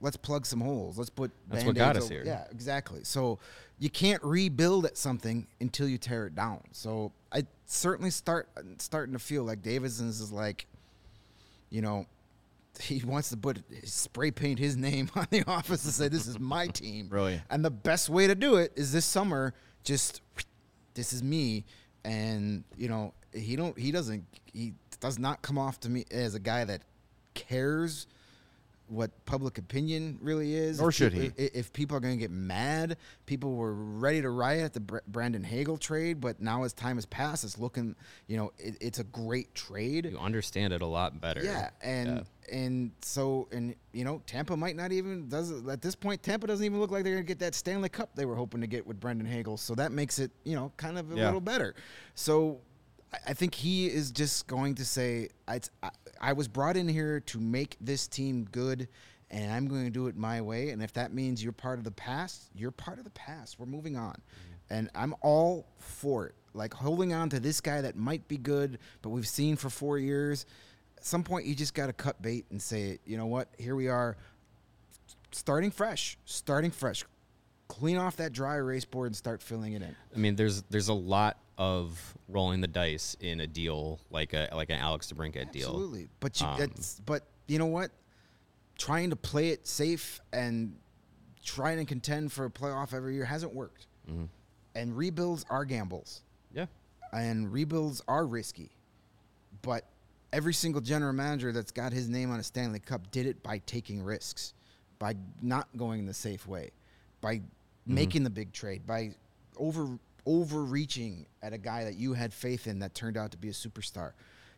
[0.00, 0.98] let's plug some holes.
[0.98, 1.30] Let's put.
[1.48, 2.22] That's what got us here.
[2.24, 3.00] Yeah, exactly.
[3.04, 3.38] So
[3.78, 6.60] you can't rebuild at something until you tear it down.
[6.72, 10.66] So I certainly start starting to feel like Davidson's is like,
[11.70, 12.06] you know,
[12.80, 16.38] he wants to put spray paint his name on the office to say this is
[16.38, 17.08] my team.
[17.10, 17.40] Really?
[17.50, 19.54] And the best way to do it is this summer.
[19.82, 20.20] Just
[20.92, 21.64] this is me,
[22.04, 26.34] and you know he don't he doesn't he does not come off to me as
[26.34, 26.82] a guy that
[27.34, 28.06] cares
[28.90, 30.80] what public opinion really is.
[30.80, 31.30] Or should he?
[31.36, 35.44] If people are going to get mad, people were ready to riot at the Brandon
[35.44, 37.94] Hagel trade, but now as time has passed, it's looking,
[38.26, 40.06] you know, it, it's a great trade.
[40.06, 41.42] You understand it a lot better.
[41.42, 42.56] Yeah, and yeah.
[42.56, 46.22] and so and you know, Tampa might not even does at this point.
[46.22, 48.60] Tampa doesn't even look like they're going to get that Stanley Cup they were hoping
[48.60, 49.56] to get with Brandon Hagel.
[49.56, 51.26] So that makes it, you know, kind of a yeah.
[51.26, 51.76] little better.
[52.16, 52.60] So
[53.26, 55.60] I think he is just going to say, I,
[56.20, 58.88] I was brought in here to make this team good,
[59.30, 60.70] and I'm going to do it my way.
[60.70, 63.58] And if that means you're part of the past, you're part of the past.
[63.58, 64.12] We're moving on.
[64.12, 64.74] Mm-hmm.
[64.74, 66.34] And I'm all for it.
[66.54, 69.98] Like holding on to this guy that might be good, but we've seen for four
[69.98, 70.46] years.
[70.96, 73.48] At some point, you just got to cut bait and say, you know what?
[73.58, 74.16] Here we are,
[75.32, 77.04] starting fresh, starting fresh.
[77.68, 79.94] Clean off that dry erase board and start filling it in.
[80.14, 84.48] I mean, there's there's a lot of rolling the dice in a deal like a
[84.54, 85.68] like an Alex DeBrincat deal.
[85.68, 86.72] Absolutely, but you um,
[87.04, 87.90] but you know what?
[88.78, 90.74] Trying to play it safe and
[91.44, 93.88] trying to contend for a playoff every year hasn't worked.
[94.10, 94.24] Mm-hmm.
[94.74, 96.22] And rebuilds are gambles.
[96.54, 96.64] Yeah,
[97.12, 98.70] and rebuilds are risky,
[99.60, 99.84] but
[100.32, 103.58] every single general manager that's got his name on a Stanley Cup did it by
[103.66, 104.54] taking risks,
[104.98, 106.70] by not going the safe way,
[107.20, 107.94] by mm-hmm.
[107.94, 109.10] making the big trade, by
[109.58, 113.48] over overreaching at a guy that you had faith in that turned out to be
[113.48, 114.12] a superstar.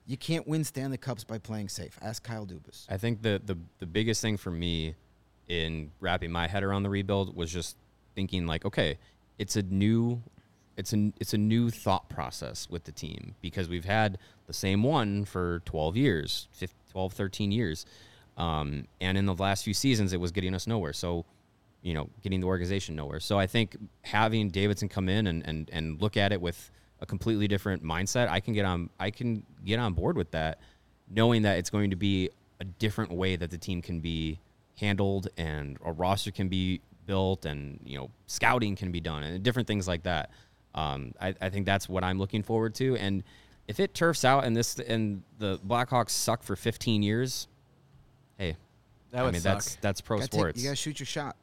[0.06, 1.98] You can't win Stanley Cups by playing safe.
[2.02, 2.86] Ask Kyle Dubas.
[2.90, 4.94] I think the, the the biggest thing for me
[5.48, 7.76] in wrapping my head around the rebuild was just
[8.14, 8.98] thinking like, okay,
[9.38, 10.22] it's a new
[10.76, 14.82] it's a it's a new thought process with the team because we've had the same
[14.82, 17.86] one for 12 years, 15, 12, 13 years.
[18.36, 20.92] Um, and in the last few seasons, it was getting us nowhere.
[20.92, 21.26] So
[21.82, 23.20] you know, getting the organization nowhere.
[23.20, 26.70] So I think having Davidson come in and, and, and look at it with
[27.00, 30.60] a completely different mindset, I can get on I can get on board with that,
[31.10, 32.30] knowing that it's going to be
[32.60, 34.38] a different way that the team can be
[34.78, 39.42] handled and a roster can be built and you know scouting can be done and
[39.42, 40.30] different things like that.
[40.76, 42.96] Um, I, I think that's what I'm looking forward to.
[42.96, 43.24] And
[43.68, 47.48] if it turfs out and this and the Blackhawks suck for 15 years,
[48.38, 48.56] hey,
[49.10, 49.54] That would I mean, suck.
[49.56, 50.62] that's that's pro Gotta take- sports.
[50.62, 51.36] you gotta shoot your shot.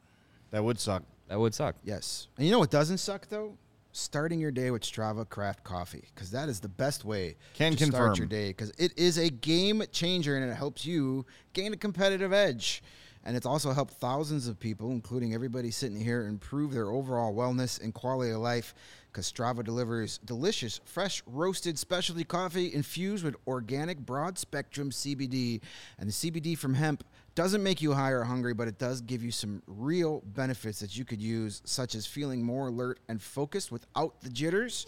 [0.51, 1.03] That would suck.
[1.27, 1.75] that would suck.
[1.83, 2.27] Yes.
[2.37, 3.57] And you know what doesn't suck though?
[3.91, 7.77] Starting your day with Strava Craft Coffee because that is the best way Can to
[7.77, 7.91] confirm.
[8.15, 11.77] start your day because it is a game changer and it helps you gain a
[11.77, 12.83] competitive edge.
[13.25, 17.81] And it's also helped thousands of people, including everybody sitting here, improve their overall wellness
[17.81, 18.73] and quality of life.
[19.19, 25.59] Because Strava delivers delicious, fresh, roasted specialty coffee infused with organic, broad spectrum CBD.
[25.97, 27.03] And the CBD from hemp
[27.35, 30.97] doesn't make you high or hungry, but it does give you some real benefits that
[30.97, 34.85] you could use, such as feeling more alert and focused without the jitters.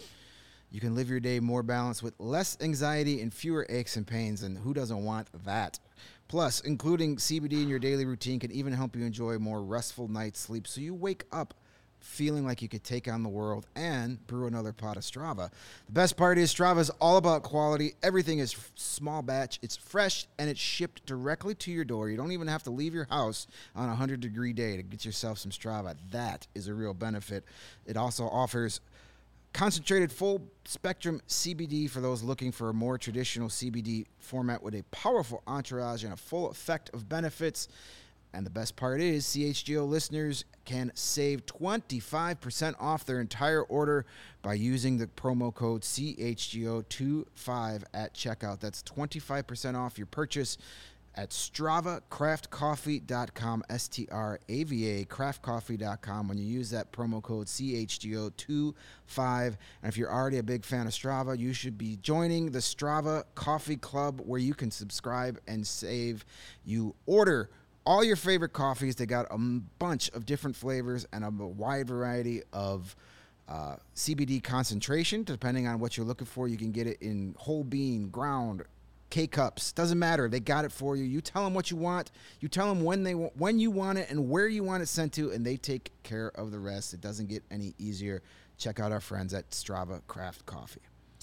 [0.70, 4.44] You can live your day more balanced with less anxiety and fewer aches and pains.
[4.44, 5.78] And who doesn't want that?
[6.28, 10.40] Plus, including CBD in your daily routine can even help you enjoy more restful night's
[10.40, 11.52] sleep so you wake up
[12.02, 15.50] feeling like you could take on the world and brew another pot of Strava.
[15.86, 17.94] The best part is Strava is all about quality.
[18.02, 22.10] Everything is small batch, it's fresh, and it's shipped directly to your door.
[22.10, 25.04] You don't even have to leave your house on a 100 degree day to get
[25.04, 25.96] yourself some Strava.
[26.10, 27.44] That is a real benefit.
[27.86, 28.80] It also offers
[29.52, 34.82] concentrated full spectrum CBD for those looking for a more traditional CBD format with a
[34.84, 37.68] powerful entourage and a full effect of benefits.
[38.34, 44.06] And the best part is, CHGO listeners can save 25% off their entire order
[44.40, 48.60] by using the promo code CHGO25 at checkout.
[48.60, 50.56] That's 25% off your purchase
[51.14, 56.28] at StravaCraftCoffee.com, S T R A V A, craftcoffee.com.
[56.28, 60.94] When you use that promo code CHGO25, and if you're already a big fan of
[60.94, 66.24] Strava, you should be joining the Strava Coffee Club where you can subscribe and save.
[66.64, 67.50] You order
[67.84, 68.96] all your favorite coffees.
[68.96, 72.94] They got a bunch of different flavors and a wide variety of
[73.48, 75.24] uh, CBD concentration.
[75.24, 78.62] Depending on what you're looking for, you can get it in whole bean, ground,
[79.10, 79.72] K cups.
[79.72, 80.28] Doesn't matter.
[80.28, 81.04] They got it for you.
[81.04, 82.10] You tell them what you want.
[82.40, 85.12] You tell them when they when you want it and where you want it sent
[85.14, 86.94] to, and they take care of the rest.
[86.94, 88.22] It doesn't get any easier.
[88.56, 90.80] Check out our friends at Strava Craft Coffee.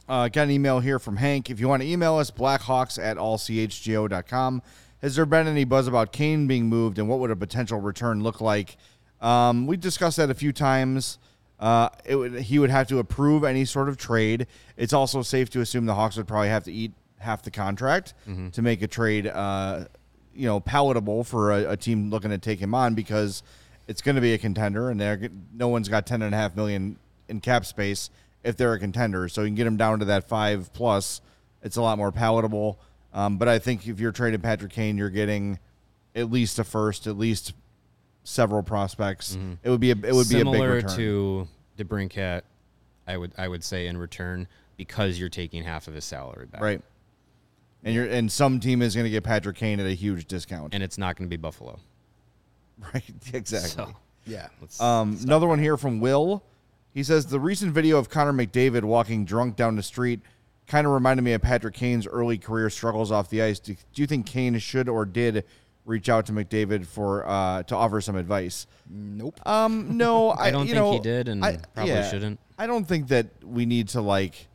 [0.07, 1.49] Uh, got an email here from Hank.
[1.49, 4.61] If you want to email us, blackhawks at allchgo.com.
[5.01, 8.21] Has there been any buzz about Kane being moved and what would a potential return
[8.21, 8.77] look like?
[9.21, 11.17] Um, we discussed that a few times.
[11.59, 14.47] Uh, it would, he would have to approve any sort of trade.
[14.77, 18.13] It's also safe to assume the Hawks would probably have to eat half the contract
[18.53, 19.85] to make a trade, uh,
[20.33, 23.43] you know, palatable for a, a team looking to take him on because
[23.89, 26.55] it's going to be a contender, and they're, no one's got ten and a half
[26.55, 26.97] million
[27.27, 28.09] in cap space
[28.43, 29.27] if they're a contender.
[29.27, 31.19] So you can get them down to that five plus.
[31.61, 32.79] It's a lot more palatable.
[33.13, 35.59] Um, but I think if you're trading Patrick Kane, you're getting
[36.15, 37.53] at least a first, at least
[38.23, 39.37] several prospects.
[39.63, 40.95] It would be a, it would be a big Similar return.
[40.97, 41.47] to
[41.77, 42.41] DeBrincat,
[43.07, 44.47] I would I would say in return
[44.77, 46.81] because you're taking half of his salary back, right.
[47.83, 50.73] And you're and some team is going to get Patrick Kane at a huge discount.
[50.73, 51.79] And it's not going to be Buffalo.
[52.93, 53.03] right,
[53.33, 53.69] exactly.
[53.69, 53.93] So
[54.25, 54.47] Yeah.
[54.61, 56.43] let's Um, another one here from Will.
[56.93, 60.21] He says the recent video of Connor McDavid walking drunk down the street
[60.69, 63.59] kind of reminded me of Patrick Kane's early career struggles off the ice.
[63.59, 65.43] Do, do you think Kane should or did
[65.83, 68.67] reach out to McDavid for uh, to offer some advice?
[68.87, 69.45] Nope.
[69.45, 72.39] Um, no, I, I don't you think he did, and I- probably yeah, shouldn't.
[72.57, 74.47] I don't think that we need to like.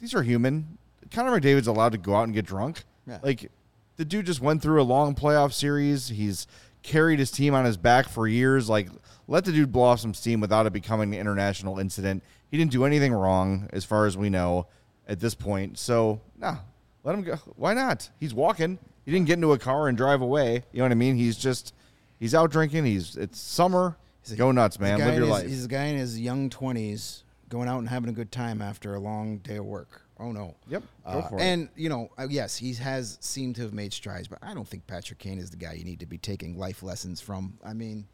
[0.00, 0.78] These are human.
[1.10, 2.84] Connor McDavid's allowed to go out and get drunk.
[3.06, 3.18] Yeah.
[3.22, 3.50] Like
[3.96, 6.08] the dude just went through a long playoff series.
[6.08, 6.46] He's
[6.82, 8.68] carried his team on his back for years.
[8.68, 8.90] Like
[9.26, 12.22] let the dude blow off some steam without it becoming an international incident.
[12.50, 14.66] He didn't do anything wrong as far as we know
[15.06, 15.78] at this point.
[15.78, 16.58] So nah,
[17.04, 17.36] let him go.
[17.56, 18.08] Why not?
[18.20, 18.78] He's walking.
[19.04, 20.64] He didn't get into a car and drive away.
[20.72, 21.16] You know what I mean?
[21.16, 21.74] He's just
[22.18, 22.84] he's out drinking.
[22.84, 23.96] He's it's summer.
[24.22, 24.98] He's a- Go nuts, man.
[24.98, 25.46] Live your his- life.
[25.48, 28.94] He's a guy in his young 20s going out and having a good time after
[28.94, 30.02] a long day of work.
[30.20, 30.54] Oh, no.
[30.68, 31.42] Yep, go Uh, for it.
[31.42, 34.66] and, you know, uh, yes, he has seemed to have made strides, but I don't
[34.66, 37.56] think Patrick Kane is the guy you need to be taking life lessons from.
[37.64, 38.06] I mean,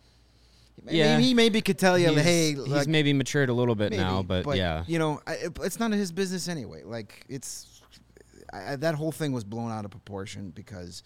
[0.86, 1.18] Yeah.
[1.18, 4.22] he maybe could tell you, he's, hey, he's maybe matured a little bit maybe, now,
[4.22, 6.82] but, yeah, You know, I, it's none of his business anyway.
[6.84, 7.80] Like, it's
[8.52, 11.02] I, I- that whole thing was blown out of proportion because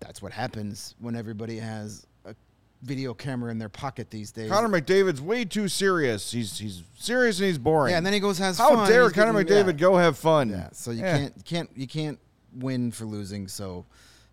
[0.00, 2.34] that's what happens when everybody has a
[2.82, 4.50] video camera in their pocket these days.
[4.50, 6.30] Connor McDavid's way too serious.
[6.32, 7.92] He's he's serious and he's boring.
[7.92, 8.88] Yeah, and then he goes has How fun.
[8.90, 10.50] dare He's Connor getting- McDavid go have fun?
[10.50, 11.16] Yeah, so you Yeah.
[11.18, 12.18] can't can't you can't
[12.54, 13.48] win for losing.
[13.48, 13.86] So,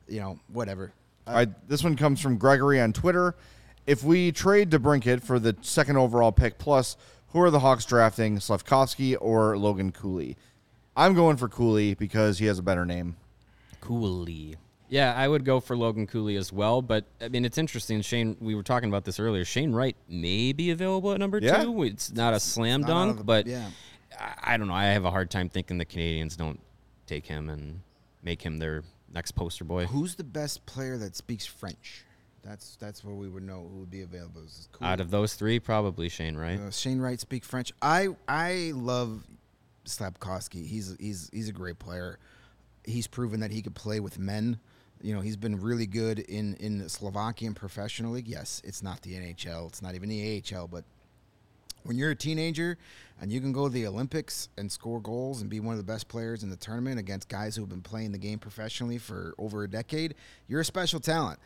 [0.10, 0.92] you know, whatever.
[1.26, 3.36] All right, this one comes from Gregory on Twitter.
[3.86, 6.96] If we trade DeBrincat for the second overall pick plus,
[7.30, 10.38] who are the Hawks drafting, Slafkovsky or Logan Cooley?
[10.96, 13.16] I'm going for Cooley because he has a better name.
[13.82, 14.56] Cooley.
[14.90, 16.82] Yeah, I would go for Logan Cooley as well.
[16.82, 18.02] But I mean, it's interesting.
[18.02, 19.44] Shane, we were talking about this earlier.
[19.44, 21.64] Shane Wright may be available at number Yeah.
[21.64, 21.84] two.
[21.84, 23.70] It's not a slam not dunk, the- but yeah.
[24.20, 24.74] I, I don't know.
[24.76, 26.60] I have a hard time thinking the Canadiens don't
[27.08, 27.82] take him and
[28.22, 29.86] make him their next poster boy.
[29.88, 32.04] Who's the best player that speaks French?
[32.44, 34.42] That's that's where we would know who would be available.
[34.74, 34.88] Cool.
[34.88, 36.60] Out of those three, probably Shane, Wright.
[36.60, 37.72] Uh, Shane Wright speak French.
[37.82, 39.24] I I love
[39.86, 40.68] Slafkovsky.
[40.68, 42.20] He's he's he's a great player.
[42.84, 44.60] He's proven that he could play with men.
[45.02, 48.28] You know, he's been really good in in the Slovakian professional league.
[48.28, 49.70] Yes, it's not the NHL.
[49.70, 50.84] It's not even the AHL, but
[51.84, 52.78] when you're a teenager
[53.22, 55.92] and you can go to the Olympics and score goals and be one of the
[55.92, 59.34] best players in the tournament against guys who have been playing the game professionally for
[59.38, 60.16] over a decade,
[60.48, 61.40] you're a special talent.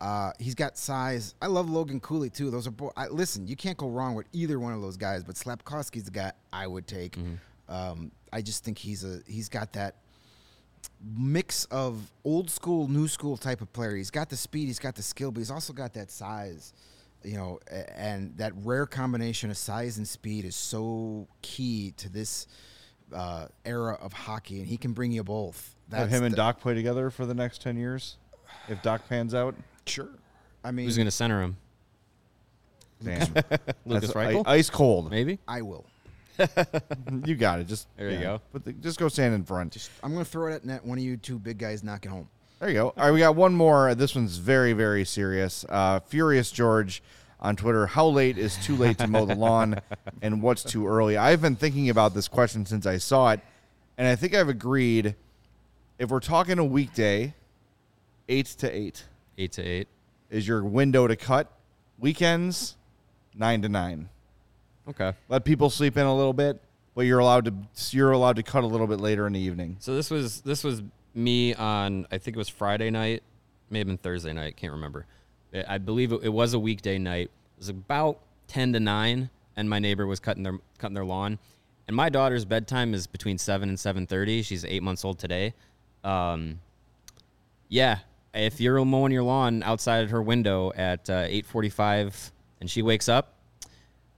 [0.00, 1.34] Uh, he's got size.
[1.40, 2.50] I love Logan Cooley too.
[2.50, 3.46] Those are bo- I, listen.
[3.46, 5.24] You can't go wrong with either one of those guys.
[5.24, 7.16] But Slafkovsky's the guy I would take.
[7.68, 9.96] Um, I just think he's a he's got that
[11.16, 13.96] mix of old school, new school type of player.
[13.96, 16.72] He's got the speed, he's got the skill, but he's also got that size.
[17.22, 17.58] You know,
[17.96, 22.46] and that rare combination of size and speed is so key to this
[23.14, 25.74] uh, era of hockey, and he can bring you both.
[25.90, 28.18] Have him and the- Doc play together for the next ten years,
[28.68, 29.54] if Doc pans out.
[29.86, 30.08] Sure.
[30.64, 31.56] I mean, Who's going to center him?
[33.02, 33.20] Damn,
[33.84, 34.42] Lukas That's i- Reichel?
[34.46, 35.10] ice cold.
[35.10, 35.38] Maybe.
[35.46, 35.84] I will.
[37.24, 37.68] You got it.
[37.68, 38.40] Just There you go.
[38.52, 39.72] But the, just go stand in front.
[39.72, 40.84] Just I'm going to throw it at net.
[40.84, 42.28] One of you two big guys knock it home.
[42.58, 42.88] There you go.
[42.88, 43.94] All right, we got one more.
[43.94, 45.64] This one's very, very serious.
[45.68, 47.02] Uh, Furious George
[47.40, 47.86] on Twitter.
[47.86, 49.80] How late is too late to mow the lawn,
[50.22, 51.16] and what's too early?
[51.16, 53.40] I've been thinking about this question since I saw it,
[53.98, 55.14] and I think I've agreed.
[55.98, 57.34] If we're talking a weekday,
[58.28, 59.04] eight to eight
[59.38, 59.88] Eight to eight.
[60.30, 61.50] is your window to cut.
[61.98, 62.76] Weekends,
[63.34, 64.08] nine to nine.
[64.88, 65.12] Okay.
[65.28, 66.60] Let people sleep in a little bit,
[66.94, 67.54] but you're allowed to
[67.96, 69.76] you're allowed to cut a little bit later in the evening.
[69.80, 70.82] So this was this was
[71.14, 73.22] me on I think it was Friday night,
[73.70, 75.06] may have been Thursday night, can't remember.
[75.54, 77.26] I- I believe it, it was a weekday night.
[77.56, 78.18] It was about
[78.48, 81.38] ten to nine, and my neighbor was cutting their cutting their lawn.
[81.86, 84.42] And my daughter's bedtime is between seven and seven thirty.
[84.42, 85.54] She's eight months old today.
[86.02, 86.60] Um,
[87.68, 87.98] yeah,
[88.34, 93.08] if you're mowing your lawn outside her window at uh, eight forty-five, and she wakes
[93.08, 93.34] up,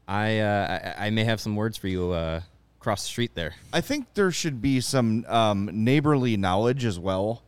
[0.08, 2.40] I, uh, I I may have some words for you uh,
[2.80, 3.54] across the street there.
[3.72, 7.42] I think there should be some um, neighborly knowledge as well.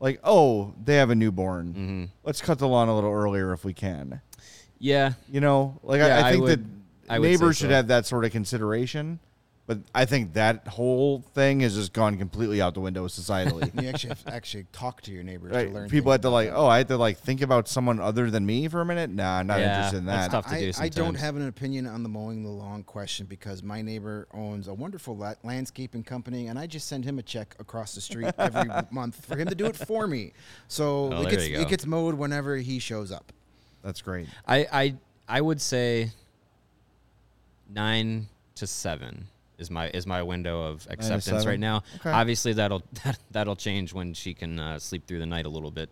[0.00, 1.68] Like, oh, they have a newborn.
[1.68, 2.04] Mm-hmm.
[2.24, 4.20] Let's cut the lawn a little earlier if we can.
[4.78, 6.64] Yeah, You know, like Yeah, I, I I think would-
[7.08, 9.18] that I neighbors should have that sort of consideration.
[9.68, 13.70] But I think that whole thing has just gone completely out the window societally.
[13.82, 15.66] You actually have to actually talk to your neighbors right?
[15.68, 15.90] to learn.
[15.90, 16.56] People things had to like, them.
[16.56, 19.10] oh, I had to like think about someone other than me for a minute.
[19.10, 20.42] Nah, I'm not Yeah, interested in that's that.
[20.42, 20.46] tough.
[20.46, 21.20] to I, do I don't sometimes.
[21.20, 25.14] have an opinion on the mowing the lawn question because my neighbor owns a wonderful
[25.18, 29.22] la- landscaping company, and I just send him a check across the street every month
[29.26, 30.32] for him to do it for me.
[30.68, 31.60] So Oh, it there gets you go.
[31.60, 33.32] it gets mowed whenever he shows up.
[33.84, 34.28] That's great.
[34.46, 34.94] I, I
[35.28, 36.10] I would say
[37.68, 39.26] nine to seven
[39.58, 41.82] is my is my window of acceptance right now.
[41.96, 42.10] Okay.
[42.10, 45.70] Obviously, that'll that, that'll change when she can uh, sleep through the night a little
[45.70, 45.90] bit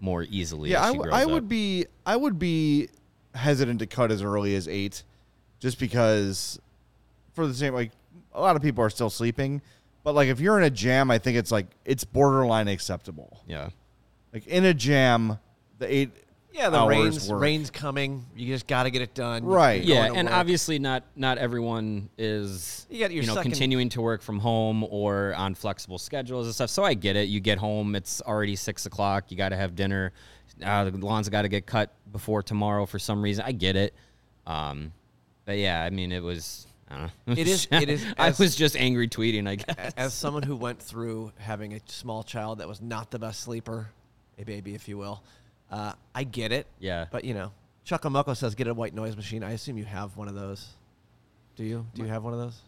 [0.00, 0.70] more easily.
[0.70, 1.48] Yeah, I, w- I would up.
[1.48, 2.88] be I would be
[3.34, 5.02] hesitant to cut as early as eight,
[5.60, 6.58] just because
[7.34, 7.92] for the same like
[8.32, 9.60] a lot of people are still sleeping,
[10.02, 13.40] but like if you're in a jam, I think it's like it's borderline acceptable.
[13.46, 13.70] Yeah.
[14.32, 15.38] Like in a jam,
[15.78, 16.10] the eight
[16.54, 17.40] Yeah, the hours rain's work.
[17.42, 18.24] rain's coming.
[18.36, 19.44] You just got to get it done.
[19.44, 19.82] Right.
[19.82, 20.36] You're Yeah, and work.
[20.36, 24.84] obviously not not everyone is You got your know second- continuing to work from home
[24.88, 26.70] or on flexible schedules and stuff.
[26.70, 27.28] So I get it.
[27.28, 29.30] You get home, it's already six o'clock.
[29.30, 30.12] You got to have dinner.
[30.62, 33.44] Uh, the lawn's got to get cut before tomorrow for some reason.
[33.44, 33.92] I get it.
[34.46, 34.92] Um,
[35.46, 36.68] but yeah, I mean, it was.
[36.88, 37.32] I don't know.
[37.36, 39.48] It is- it is I as- was just angry tweeting.
[39.48, 39.92] I guess.
[39.96, 43.88] as someone who went through having a small child that was not the best sleeper,
[44.38, 45.24] a baby, if you will,
[45.74, 46.66] uh, I get it.
[46.78, 47.06] Yeah.
[47.10, 47.52] But you know,
[47.86, 49.42] Chuckamucko says get a white noise machine.
[49.42, 50.68] I assume you have one of those.
[51.56, 51.86] Do you?
[51.94, 52.60] Do you have one of those?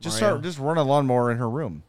[0.00, 0.34] just Mario?
[0.36, 1.82] start just run a lawnmower in her room.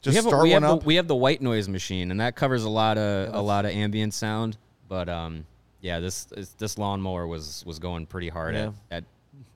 [0.00, 0.80] Just we have, start we, one have up.
[0.80, 3.64] the, we have the white noise machine, and that covers a lot of a lot
[3.64, 4.56] of ambient sound.
[4.88, 5.46] But um,
[5.80, 8.72] yeah, this this, this lawnmower was was going pretty hard Yeah.
[8.90, 9.04] at, at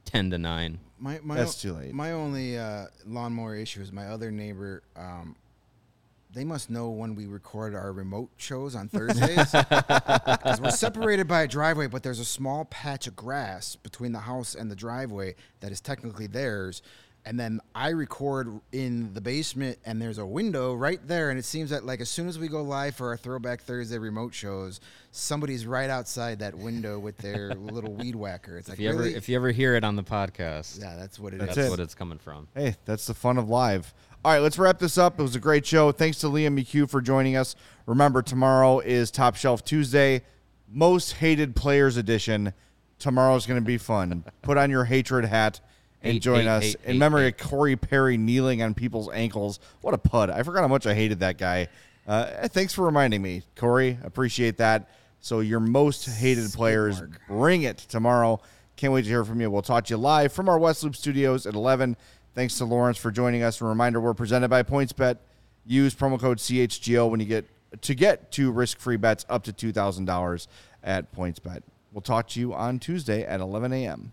[0.05, 0.79] ten to nine.
[1.01, 1.93] My, my That's too late.
[1.95, 4.83] My only uh, lawnmower issue is my other neighbor.
[4.97, 5.37] Um,
[6.39, 11.43] they must know when we record our remote shows on Thursdays because we're separated by
[11.43, 15.35] a driveway, but there's a small patch of grass between the house and the driveway
[15.59, 16.81] that is technically theirs.
[17.27, 21.31] And then I record in the basement, and there's a window right there.
[21.31, 23.99] And it seems that like as soon as we go live for our Throwback Thursday
[23.99, 24.79] remote shows,
[25.11, 28.59] somebody's right outside that window with their little weed whacker.
[28.59, 31.19] It's like If you ever if you ever hear it on the podcast, yeah, that's
[31.19, 31.47] what it is.
[31.47, 31.71] That's that's it.
[31.71, 32.47] what it's coming from.
[32.55, 33.93] Hey, that's the fun of live.
[34.29, 35.19] All right, let's wrap this up.
[35.19, 35.91] It was a great show.
[35.91, 37.57] Thanks to Liam McHugh for joining us.
[37.87, 40.21] Remember, tomorrow is Top Shelf Tuesday,
[40.71, 42.53] Most Hated Players Edition.
[42.99, 44.25] Tomorrow's going to be fun.
[44.43, 45.63] Put on your hatred hat
[46.03, 46.63] and Hate, join hate, us.
[46.65, 49.61] hate, in memory of Corey Perry kneeling on people's ankles.
[49.81, 50.29] What a pud.
[50.29, 51.69] I forgot how much I hated that guy.
[52.07, 53.99] Uh, thanks for reminding me, Corey.
[54.05, 54.91] Appreciate that.
[55.21, 58.43] So your most hated players, bring it tomorrow.
[58.77, 59.51] Can't wait to hear from you.
[59.51, 61.97] We'll talk to you live from our West Loop studios at 11.
[62.39, 63.61] Thanks to Lawrence for joining us.
[63.61, 65.19] A reminder: we're presented by PointsBet.
[65.67, 67.47] Use promo code CHGO when you get
[67.81, 70.47] to get two risk-free bets up to two thousand dollars
[70.85, 71.63] at PointsBet.
[71.91, 74.13] We'll talk to you on Tuesday at 11 a.m.